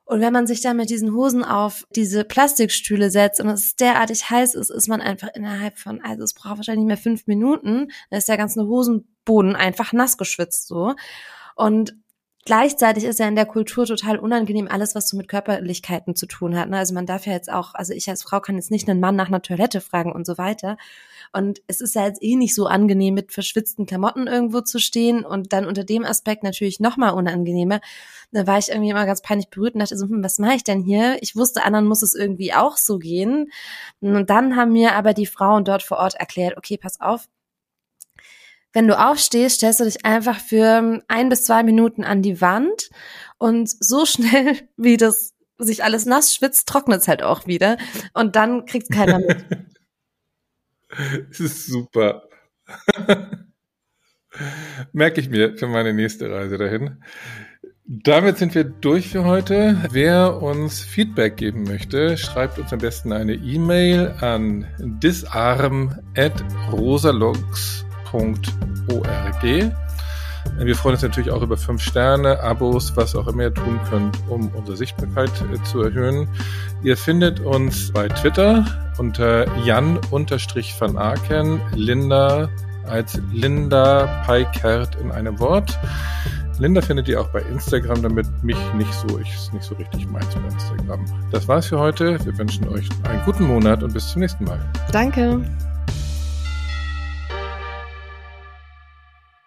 Und 0.04 0.20
wenn 0.20 0.32
man 0.32 0.46
sich 0.46 0.60
dann 0.60 0.76
mit 0.76 0.90
diesen 0.90 1.12
Hosen 1.12 1.42
auf 1.42 1.84
diese 1.96 2.22
Plastikstühle 2.22 3.10
setzt 3.10 3.40
und 3.40 3.48
es 3.48 3.74
derartig 3.74 4.30
heiß 4.30 4.54
ist, 4.54 4.70
ist 4.70 4.86
man 4.86 5.00
einfach 5.00 5.30
innerhalb 5.34 5.76
von, 5.76 6.00
also 6.02 6.22
es 6.22 6.34
braucht 6.34 6.58
wahrscheinlich 6.58 6.86
mehr 6.86 6.96
fünf 6.96 7.26
Minuten, 7.26 7.88
dann 8.10 8.18
ist 8.18 8.28
der 8.28 8.36
ganze 8.36 8.64
Hosenboden 8.64 9.56
einfach 9.56 9.92
nass 9.92 10.16
geschwitzt 10.16 10.68
so. 10.68 10.94
Und 11.56 11.96
Gleichzeitig 12.46 13.02
ist 13.02 13.18
ja 13.18 13.26
in 13.26 13.34
der 13.34 13.44
Kultur 13.44 13.86
total 13.86 14.20
unangenehm 14.20 14.68
alles, 14.70 14.94
was 14.94 15.08
so 15.08 15.16
mit 15.16 15.26
Körperlichkeiten 15.26 16.14
zu 16.14 16.26
tun 16.26 16.56
hat. 16.56 16.70
Ne? 16.70 16.78
Also 16.78 16.94
man 16.94 17.04
darf 17.04 17.26
ja 17.26 17.32
jetzt 17.32 17.50
auch, 17.50 17.74
also 17.74 17.92
ich 17.92 18.08
als 18.08 18.22
Frau 18.22 18.38
kann 18.38 18.54
jetzt 18.54 18.70
nicht 18.70 18.88
einen 18.88 19.00
Mann 19.00 19.16
nach 19.16 19.26
einer 19.26 19.42
Toilette 19.42 19.80
fragen 19.80 20.12
und 20.12 20.24
so 20.24 20.38
weiter. 20.38 20.76
Und 21.32 21.60
es 21.66 21.80
ist 21.80 21.96
ja 21.96 22.06
jetzt 22.06 22.22
eh 22.22 22.36
nicht 22.36 22.54
so 22.54 22.66
angenehm, 22.66 23.14
mit 23.14 23.32
verschwitzten 23.32 23.84
Klamotten 23.84 24.28
irgendwo 24.28 24.60
zu 24.60 24.78
stehen 24.78 25.24
und 25.24 25.52
dann 25.52 25.66
unter 25.66 25.82
dem 25.82 26.04
Aspekt 26.04 26.44
natürlich 26.44 26.78
noch 26.78 26.96
mal 26.96 27.10
unangenehmer. 27.10 27.80
Da 28.30 28.46
war 28.46 28.58
ich 28.58 28.68
irgendwie 28.68 28.90
immer 28.90 29.06
ganz 29.06 29.22
peinlich 29.22 29.50
berührt 29.50 29.74
und 29.74 29.80
dachte 29.80 29.98
so, 29.98 30.06
hm, 30.06 30.22
was 30.22 30.38
mache 30.38 30.54
ich 30.54 30.62
denn 30.62 30.82
hier? 30.82 31.18
Ich 31.22 31.34
wusste, 31.34 31.64
anderen 31.64 31.86
muss 31.86 32.02
es 32.02 32.14
irgendwie 32.14 32.54
auch 32.54 32.76
so 32.76 32.98
gehen. 32.98 33.50
Und 34.00 34.30
dann 34.30 34.54
haben 34.54 34.70
mir 34.70 34.94
aber 34.94 35.14
die 35.14 35.26
Frauen 35.26 35.64
dort 35.64 35.82
vor 35.82 35.98
Ort 35.98 36.14
erklärt, 36.14 36.56
okay, 36.56 36.78
pass 36.78 37.00
auf, 37.00 37.26
wenn 38.76 38.86
du 38.86 38.96
aufstehst, 38.98 39.56
stellst 39.56 39.80
du 39.80 39.84
dich 39.84 40.04
einfach 40.04 40.38
für 40.38 41.02
ein 41.08 41.28
bis 41.30 41.46
zwei 41.46 41.62
Minuten 41.62 42.04
an 42.04 42.20
die 42.20 42.42
Wand 42.42 42.90
und 43.38 43.70
so 43.70 44.04
schnell, 44.06 44.68
wie 44.76 44.98
das 44.98 45.32
sich 45.56 45.82
alles 45.82 46.04
nass 46.04 46.34
schwitzt, 46.34 46.68
trocknet 46.68 47.00
es 47.00 47.08
halt 47.08 47.22
auch 47.22 47.46
wieder 47.46 47.78
und 48.12 48.36
dann 48.36 48.66
kriegt 48.66 48.92
keiner 48.92 49.18
mit. 49.18 49.46
Das 51.28 51.40
ist 51.40 51.66
super. 51.66 52.22
Merke 54.92 55.20
ich 55.20 55.28
mir 55.28 55.58
für 55.58 55.66
meine 55.66 55.92
nächste 55.92 56.30
Reise 56.30 56.58
dahin. 56.58 57.02
Damit 57.84 58.38
sind 58.38 58.54
wir 58.54 58.62
durch 58.64 59.08
für 59.08 59.24
heute. 59.24 59.76
Wer 59.90 60.40
uns 60.40 60.80
Feedback 60.80 61.36
geben 61.36 61.64
möchte, 61.64 62.16
schreibt 62.16 62.58
uns 62.58 62.72
am 62.72 62.78
besten 62.78 63.12
eine 63.12 63.34
E-Mail 63.34 64.14
an 64.20 64.64
disarm.rosalux.com 65.02 67.85
www.ftf.org. 68.16 69.72
Wir 70.58 70.76
freuen 70.76 70.94
uns 70.94 71.02
natürlich 71.02 71.30
auch 71.30 71.42
über 71.42 71.56
fünf 71.56 71.82
Sterne, 71.82 72.40
Abos, 72.40 72.96
was 72.96 73.14
auch 73.14 73.26
immer 73.26 73.44
ihr 73.44 73.54
tun 73.54 73.78
könnt, 73.90 74.16
um 74.28 74.48
unsere 74.54 74.76
Sichtbarkeit 74.76 75.30
äh, 75.52 75.62
zu 75.64 75.82
erhöhen. 75.82 76.28
Ihr 76.82 76.96
findet 76.96 77.40
uns 77.40 77.92
bei 77.92 78.08
Twitter 78.08 78.64
unter 78.96 79.46
Jan-van 79.58 80.96
Aken, 80.96 81.60
Linda 81.74 82.48
als 82.84 83.20
Linda 83.32 84.06
Peikert 84.24 84.94
in 85.00 85.10
einem 85.10 85.38
Wort. 85.40 85.78
Linda 86.58 86.80
findet 86.80 87.08
ihr 87.08 87.20
auch 87.20 87.28
bei 87.28 87.42
Instagram, 87.42 88.02
damit 88.02 88.26
mich 88.42 88.56
nicht 88.76 88.94
so, 88.94 89.18
ich 89.18 89.34
es 89.34 89.52
nicht 89.52 89.64
so 89.64 89.74
richtig 89.74 90.08
meins 90.08 90.32
bei 90.34 90.48
Instagram. 90.48 91.04
Das 91.32 91.46
war's 91.48 91.66
für 91.66 91.78
heute. 91.78 92.24
Wir 92.24 92.38
wünschen 92.38 92.68
euch 92.68 92.88
einen 93.02 93.22
guten 93.24 93.44
Monat 93.44 93.82
und 93.82 93.92
bis 93.92 94.08
zum 94.08 94.20
nächsten 94.20 94.44
Mal. 94.44 94.60
Danke. 94.92 95.42